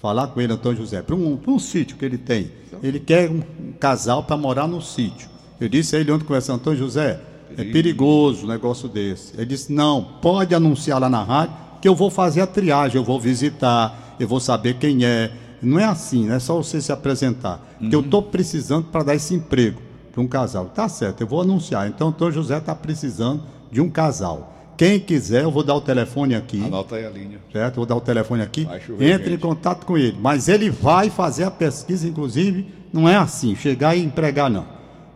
Falar 0.00 0.28
com 0.28 0.40
ele, 0.40 0.52
Antônio 0.52 0.78
José, 0.78 1.02
para 1.02 1.14
um, 1.14 1.38
um 1.46 1.58
sítio 1.58 1.96
que 1.96 2.04
ele 2.04 2.18
tem. 2.18 2.50
Ele 2.82 2.98
quer 2.98 3.30
um, 3.30 3.42
um 3.60 3.72
casal 3.72 4.22
para 4.22 4.36
morar 4.36 4.66
no 4.66 4.80
sítio. 4.80 5.28
Eu 5.60 5.68
disse 5.68 5.94
a 5.94 6.00
ele 6.00 6.10
ontem 6.10 6.24
conversando, 6.24 6.56
Antônio 6.56 6.78
José, 6.78 7.20
é 7.56 7.64
perigoso 7.64 8.44
um 8.44 8.48
negócio 8.48 8.88
desse. 8.88 9.34
Ele 9.36 9.46
disse: 9.46 9.72
não, 9.72 10.02
pode 10.22 10.54
anunciar 10.54 11.00
lá 11.00 11.08
na 11.08 11.22
rádio 11.22 11.54
que 11.80 11.88
eu 11.88 11.94
vou 11.94 12.10
fazer 12.10 12.42
a 12.42 12.46
triagem, 12.46 12.96
eu 12.96 13.04
vou 13.04 13.18
visitar, 13.18 14.16
eu 14.18 14.28
vou 14.28 14.40
saber 14.40 14.74
quem 14.74 15.04
é. 15.04 15.32
Não 15.62 15.78
é 15.78 15.84
assim, 15.84 16.26
não 16.26 16.34
é 16.34 16.38
só 16.38 16.56
você 16.56 16.80
se 16.80 16.90
apresentar. 16.90 17.56
Uhum. 17.56 17.78
Porque 17.80 17.96
eu 17.96 18.00
estou 18.00 18.22
precisando 18.22 18.86
para 18.86 19.02
dar 19.02 19.14
esse 19.14 19.34
emprego 19.34 19.80
para 20.12 20.20
um 20.20 20.26
casal. 20.26 20.66
Tá 20.66 20.88
certo, 20.88 21.20
eu 21.20 21.26
vou 21.26 21.40
anunciar. 21.40 21.88
Então, 21.88 22.08
o 22.08 22.10
Antônio 22.10 22.32
José 22.34 22.58
está 22.58 22.74
precisando 22.74 23.42
de 23.70 23.80
um 23.80 23.90
casal. 23.90 24.54
Quem 24.80 24.98
quiser, 24.98 25.42
eu 25.42 25.50
vou 25.50 25.62
dar 25.62 25.74
o 25.74 25.80
telefone 25.82 26.34
aqui. 26.34 26.64
Anota 26.64 26.96
aí 26.96 27.04
a 27.04 27.10
linha. 27.10 27.38
Certo? 27.52 27.76
Vou 27.76 27.84
dar 27.84 27.96
o 27.96 28.00
telefone 28.00 28.40
aqui. 28.40 28.66
Entre 28.98 29.24
gente. 29.24 29.34
em 29.34 29.36
contato 29.36 29.84
com 29.84 29.98
ele. 29.98 30.16
Mas 30.18 30.48
ele 30.48 30.70
vai 30.70 31.10
fazer 31.10 31.44
a 31.44 31.50
pesquisa, 31.50 32.08
inclusive, 32.08 32.66
não 32.90 33.06
é 33.06 33.14
assim, 33.14 33.54
chegar 33.54 33.94
e 33.94 34.02
empregar, 34.02 34.48
não. 34.48 34.66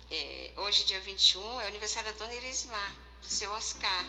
É, 0.08 0.52
hoje, 0.56 0.84
dia 0.84 1.00
21, 1.00 1.60
é 1.62 1.64
o 1.64 1.66
aniversário 1.66 2.12
da 2.12 2.18
dona 2.18 2.34
Irismar, 2.34 2.92
do 3.20 3.26
seu 3.26 3.50
Oscar. 3.50 4.04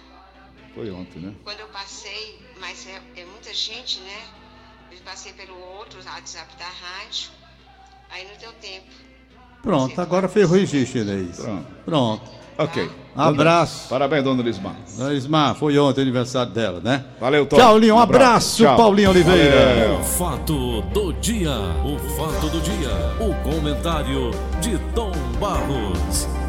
Foi 0.76 0.92
ontem, 0.92 1.18
né? 1.22 1.36
Quando 1.44 1.60
eu 1.60 1.70
passei, 1.70 2.40
mas 2.60 2.86
é, 2.86 3.02
é 3.16 3.26
muita 3.26 3.52
gente, 3.52 4.00
né? 4.02 4.30
Eu 4.92 5.00
passei 5.00 5.34
pelo 5.34 5.60
outro 5.60 6.06
WhatsApp 6.06 6.56
da 6.56 6.70
rádio, 6.70 7.32
aí 8.12 8.28
não 8.30 8.38
deu 8.38 8.54
tempo. 8.60 9.15
Pronto, 9.66 10.00
agora 10.00 10.28
fez 10.28 10.50
o 10.50 10.54
registro, 10.54 11.02
Inês. 11.02 11.38
Pronto. 11.38 11.66
Pronto. 11.84 12.22
Ok. 12.58 12.90
Abraço. 13.16 13.90
Parabéns, 13.90 14.24
dona 14.24 14.44
Lismar. 14.44 14.76
Dona 14.98 15.10
Lismar, 15.10 15.56
foi 15.56 15.78
ontem 15.80 16.02
o 16.02 16.04
aniversário 16.04 16.52
dela, 16.52 16.80
né? 16.84 17.04
Valeu, 17.20 17.46
Tom. 17.46 17.56
Tchau, 17.58 17.78
Linho. 17.78 17.96
Um 17.96 18.00
abraço, 18.00 18.64
abraço 18.64 18.78
Paulinho 18.78 19.10
Oliveira. 19.10 19.66
Valeu. 19.66 20.00
O 20.00 20.04
fato 20.04 20.82
do 20.82 21.14
dia. 21.14 21.52
O 21.84 21.98
fato 22.16 22.50
do 22.50 22.62
dia. 22.62 22.92
O 23.20 23.34
comentário 23.50 24.32
de 24.62 24.78
Tom 24.94 25.12
Barros. 25.40 26.45